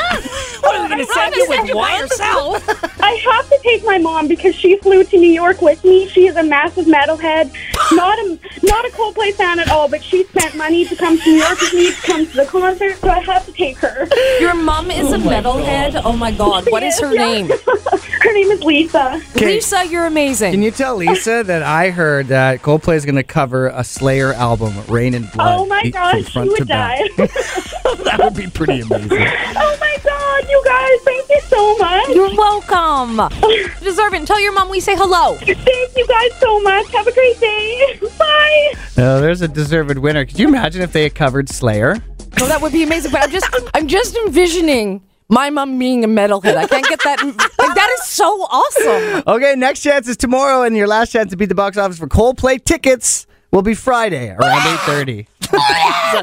What 0.62 0.76
are 0.76 0.84
we 0.84 0.88
going 0.90 1.06
to 1.06 1.14
send 1.14 1.36
you 1.36 1.46
with 1.50 1.76
one? 1.76 2.00
yourself? 2.00 2.64
I 3.02 3.12
have 3.32 3.50
to 3.50 3.60
take 3.64 3.84
my 3.86 3.98
mom 3.98 4.28
because 4.28 4.56
she 4.56 4.78
flew 4.78 5.04
to 5.04 5.18
New 5.18 5.32
York 5.32 5.62
with 5.62 5.84
me. 5.84 6.08
She 6.08 6.28
is 6.28 6.38
a 6.38 6.44
massive 6.44 6.86
metalhead, 6.86 7.54
not 7.92 8.18
a 8.20 8.40
not 8.64 8.86
a 8.86 8.90
Coldplay 8.90 9.34
fan 9.34 9.60
at 9.60 9.70
all. 9.70 9.88
But 9.88 10.04
she 10.04 10.24
spent 10.26 10.56
money 10.56 10.86
to 10.86 10.96
come 10.96 11.20
to 11.20 11.30
New 11.30 11.38
York 11.38 11.60
with 11.62 11.74
me 11.74 11.92
to 11.92 12.02
come 12.02 12.26
to 12.26 12.34
the 12.34 12.46
concert, 12.46 12.98
so 12.98 13.10
I 13.10 13.20
have 13.20 13.46
to 13.46 13.52
take 13.52 13.78
her. 13.78 14.08
Your 14.40 14.54
mom 14.56 14.92
is 14.92 15.12
a 15.12 15.16
oh 15.16 15.20
metalhead. 15.20 16.02
Oh 16.04 16.14
my 16.14 16.32
god. 16.32 16.70
What 16.72 16.84
is 16.84 17.00
her 17.00 17.14
Yeah. 17.14 17.26
name? 17.26 17.50
her 18.22 18.34
name 18.34 18.52
is 18.52 18.64
Lisa. 18.64 19.22
Lisa, 19.36 19.86
you're 19.88 20.06
amazing. 20.06 20.52
Can 20.52 20.62
you 20.62 20.72
tell 20.72 20.96
Lisa 20.96 21.44
that 21.44 21.64
I 21.64 21.90
heard 21.90 22.28
that 22.28 22.62
Coldplay 22.62 22.96
is 22.96 23.06
going 23.06 23.16
to 23.16 23.24
cover 23.24 23.68
a 23.68 23.84
Slayer 23.84 24.34
album, 24.34 24.74
Reign 24.88 25.14
in 25.14 25.24
Blood? 25.28 25.60
Oh 25.60 25.66
my 25.66 25.82
from 25.82 25.92
gosh, 25.92 26.32
she 26.32 26.40
would 26.40 26.68
die. 26.68 27.02
that 27.18 28.20
would 28.24 28.36
be 28.36 28.48
pretty 28.48 28.80
amazing. 28.82 29.10
oh 29.12 29.78
my 29.80 29.98
god, 30.04 30.13
you 30.50 30.62
guys, 30.66 31.00
thank 31.04 31.30
you 31.30 31.42
so 31.48 31.78
much. 31.78 32.10
You're 32.10 32.36
welcome. 32.36 33.20
You 33.44 33.70
deserve 33.82 34.14
it. 34.14 34.26
Tell 34.26 34.40
your 34.40 34.54
mom 34.54 34.70
we 34.70 34.80
say 34.80 34.96
hello. 34.96 35.36
Thank 35.38 35.96
you 35.98 36.08
guys 36.08 36.40
so 36.40 36.60
much. 36.62 36.88
Have 36.92 37.08
a 37.08 37.12
great 37.14 37.40
day. 37.40 38.00
Bye. 38.18 38.74
No, 38.98 39.22
there's 39.22 39.42
a 39.42 39.48
deserved 39.48 39.98
winner. 39.98 40.26
Could 40.26 40.40
you 40.40 40.48
imagine 40.48 40.82
if 40.82 40.92
they 40.92 41.04
had 41.04 41.16
covered 41.16 41.50
Slayer? 41.50 42.04
Oh, 42.40 42.48
that 42.48 42.62
would 42.62 42.72
be 42.72 42.84
amazing. 42.84 43.12
But 43.12 43.24
I'm 43.24 43.32
just, 43.32 43.48
I'm 43.74 43.88
just 43.88 44.16
envisioning 44.16 45.02
my 45.30 45.50
mom 45.50 45.80
being 45.80 46.04
a 46.04 46.08
metalhead. 46.08 46.56
I 46.56 46.68
can't 46.68 46.88
get 46.88 47.02
that. 47.04 47.24
Like 47.24 47.76
that 47.76 47.90
is 48.00 48.06
so 48.06 48.26
awesome. 48.50 49.24
Okay, 49.28 49.56
next 49.56 49.82
chance 49.82 50.08
is 50.08 50.18
tomorrow, 50.18 50.64
and 50.64 50.76
your 50.76 50.88
last 50.88 51.12
chance 51.12 51.32
to 51.32 51.38
beat 51.38 51.48
the 51.50 51.56
box 51.56 51.78
office 51.78 51.98
for 51.98 52.08
Coldplay 52.08 52.64
tickets 52.64 53.26
will 53.54 53.62
be 53.62 53.76
Friday 53.76 54.30
around 54.30 54.60
8.30. 54.80 55.28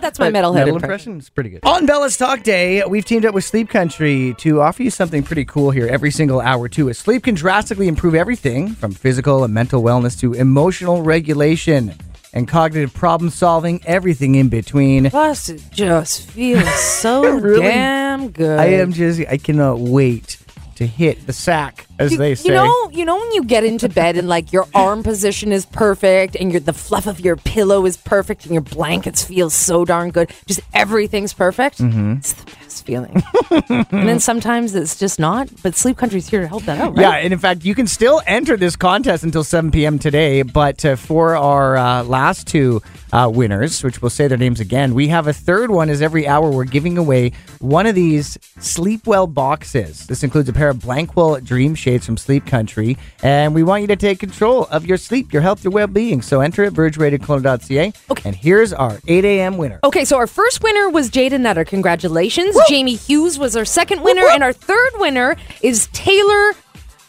That's 0.00 0.18
my 0.18 0.28
metalhead 0.30 0.32
Metal 0.32 0.74
impression. 0.74 0.74
impression 0.74 1.18
is 1.18 1.30
pretty 1.30 1.50
good. 1.50 1.60
On 1.62 1.86
Bell 1.86 2.00
Let's 2.00 2.16
Talk 2.16 2.42
Day, 2.42 2.82
we've 2.84 3.04
teamed 3.04 3.24
up 3.24 3.32
with 3.34 3.44
Sleep 3.44 3.68
Country 3.68 4.34
to 4.38 4.60
offer 4.60 4.82
you 4.82 4.90
something 4.90 5.22
pretty 5.22 5.44
cool 5.44 5.70
here 5.70 5.86
every 5.86 6.10
single 6.10 6.40
hour, 6.40 6.68
too. 6.68 6.88
As 6.90 6.98
sleep 6.98 7.22
can 7.24 7.36
drastically 7.36 7.86
improve 7.86 8.14
everything 8.16 8.70
from 8.70 8.90
physical 8.92 9.44
and 9.44 9.54
mental 9.54 9.82
wellness 9.82 10.18
to 10.20 10.32
emotional 10.34 11.02
regulation 11.02 11.94
and 12.32 12.48
cognitive 12.48 12.92
problem 12.94 13.30
solving, 13.30 13.80
everything 13.86 14.34
in 14.34 14.48
between. 14.48 15.08
Plus, 15.10 15.48
it 15.48 15.62
just 15.70 16.28
feels 16.30 16.68
so 16.80 17.36
Really? 17.38 17.62
damn 17.62 18.30
good. 18.30 18.58
I 18.58 18.66
am 18.66 18.92
just, 18.92 19.20
I 19.28 19.36
cannot 19.36 19.78
wait 19.78 20.38
to 20.76 20.86
hit 20.86 21.26
the 21.26 21.32
sack 21.32 21.86
as 22.00 22.12
you, 22.12 22.18
they 22.18 22.34
you 22.34 22.50
know, 22.50 22.90
you 22.92 23.04
know 23.04 23.16
when 23.16 23.32
you 23.32 23.44
get 23.44 23.64
into 23.64 23.88
bed 23.88 24.16
and 24.16 24.28
like 24.28 24.52
your 24.52 24.66
arm 24.74 25.02
position 25.02 25.52
is 25.52 25.66
perfect 25.66 26.34
and 26.34 26.50
your 26.50 26.60
the 26.60 26.72
fluff 26.72 27.06
of 27.06 27.20
your 27.20 27.36
pillow 27.36 27.84
is 27.84 27.96
perfect 27.96 28.44
and 28.44 28.52
your 28.52 28.62
blankets 28.62 29.24
feel 29.24 29.50
so 29.50 29.84
darn 29.84 30.10
good. 30.10 30.30
Just 30.46 30.60
everything's 30.72 31.32
perfect. 31.32 31.78
Mm-hmm. 31.78 32.14
It's 32.14 32.32
the 32.32 32.44
best 32.56 32.86
feeling. 32.86 33.22
and 33.90 34.08
then 34.08 34.18
sometimes 34.18 34.74
it's 34.74 34.98
just 34.98 35.18
not. 35.18 35.48
But 35.62 35.74
Sleep 35.74 35.96
Country's 35.96 36.28
here 36.28 36.40
to 36.40 36.48
help 36.48 36.64
that 36.64 36.80
out, 36.80 36.96
right? 36.96 37.02
Yeah, 37.02 37.12
and 37.12 37.32
in 37.32 37.38
fact, 37.38 37.64
you 37.64 37.74
can 37.74 37.86
still 37.86 38.22
enter 38.26 38.56
this 38.56 38.76
contest 38.76 39.22
until 39.22 39.44
7 39.44 39.70
p.m. 39.70 39.98
today. 39.98 40.42
But 40.42 40.84
uh, 40.84 40.96
for 40.96 41.36
our 41.36 41.76
uh, 41.76 42.04
last 42.04 42.46
two 42.46 42.82
uh, 43.12 43.30
winners, 43.32 43.82
which 43.82 44.00
we'll 44.00 44.10
say 44.10 44.28
their 44.28 44.38
names 44.38 44.60
again, 44.60 44.94
we 44.94 45.08
have 45.08 45.26
a 45.26 45.32
third 45.32 45.70
one. 45.70 45.90
Is 45.90 46.00
every 46.00 46.26
hour 46.26 46.50
we're 46.50 46.64
giving 46.64 46.96
away 46.96 47.32
one 47.58 47.86
of 47.86 47.94
these 47.94 48.36
Sleepwell 48.58 49.32
boxes. 49.32 50.06
This 50.06 50.22
includes 50.22 50.48
a 50.48 50.52
pair 50.52 50.68
of 50.68 50.78
Blankwell 50.78 51.44
Dream 51.44 51.74
Shades 51.90 52.06
from 52.06 52.16
Sleep 52.16 52.46
Country, 52.46 52.96
and 53.20 53.52
we 53.52 53.64
want 53.64 53.80
you 53.80 53.88
to 53.88 53.96
take 53.96 54.20
control 54.20 54.66
of 54.70 54.86
your 54.86 54.96
sleep, 54.96 55.32
your 55.32 55.42
health, 55.42 55.64
your 55.64 55.72
well-being. 55.72 56.22
So 56.22 56.40
enter 56.40 56.62
at 56.62 56.72
virginradiokelowna.ca. 56.72 57.92
Okay. 58.08 58.28
And 58.28 58.36
here's 58.36 58.72
our 58.72 59.00
8 59.08 59.24
a.m. 59.24 59.56
winner. 59.56 59.80
Okay, 59.82 60.04
so 60.04 60.16
our 60.16 60.28
first 60.28 60.62
winner 60.62 60.88
was 60.88 61.10
Jada 61.10 61.40
Nutter. 61.40 61.64
Congratulations. 61.64 62.56
Jamie 62.68 62.94
Hughes 62.94 63.40
was 63.40 63.56
our 63.56 63.64
second 63.64 64.02
winner, 64.02 64.22
and 64.30 64.44
our 64.44 64.52
third 64.52 64.92
winner 64.98 65.34
is 65.62 65.88
Taylor 65.92 66.52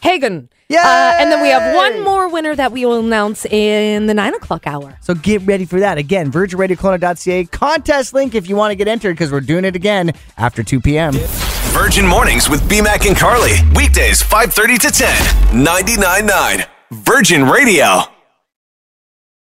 Hagen. 0.00 0.48
Yay! 0.72 0.78
Uh, 0.78 1.14
and 1.18 1.30
then 1.30 1.42
we 1.42 1.48
have 1.48 1.74
one 1.74 2.02
more 2.02 2.28
winner 2.28 2.54
that 2.54 2.72
we 2.72 2.86
will 2.86 3.00
announce 3.00 3.44
in 3.44 4.06
the 4.06 4.14
nine 4.14 4.34
o'clock 4.34 4.66
hour. 4.66 4.96
So 5.00 5.14
get 5.14 5.42
ready 5.42 5.66
for 5.66 5.80
that. 5.80 5.98
Again, 5.98 6.32
virginradiokelowna.ca 6.32 7.44
contest 7.46 8.14
link 8.14 8.34
if 8.34 8.48
you 8.48 8.56
want 8.56 8.70
to 8.70 8.74
get 8.74 8.88
entered 8.88 9.12
because 9.14 9.30
we're 9.30 9.40
doing 9.40 9.64
it 9.64 9.76
again 9.76 10.12
after 10.38 10.62
2 10.62 10.80
p.m. 10.80 11.12
Virgin 11.72 12.06
Mornings 12.06 12.48
with 12.48 12.62
BMAC 12.62 13.06
and 13.06 13.16
Carly. 13.16 13.52
Weekdays 13.74 14.22
5:30 14.22 14.78
to 14.80 14.90
10. 14.90 15.08
99.9 15.64 16.66
Virgin 16.90 17.44
Radio. 17.44 18.21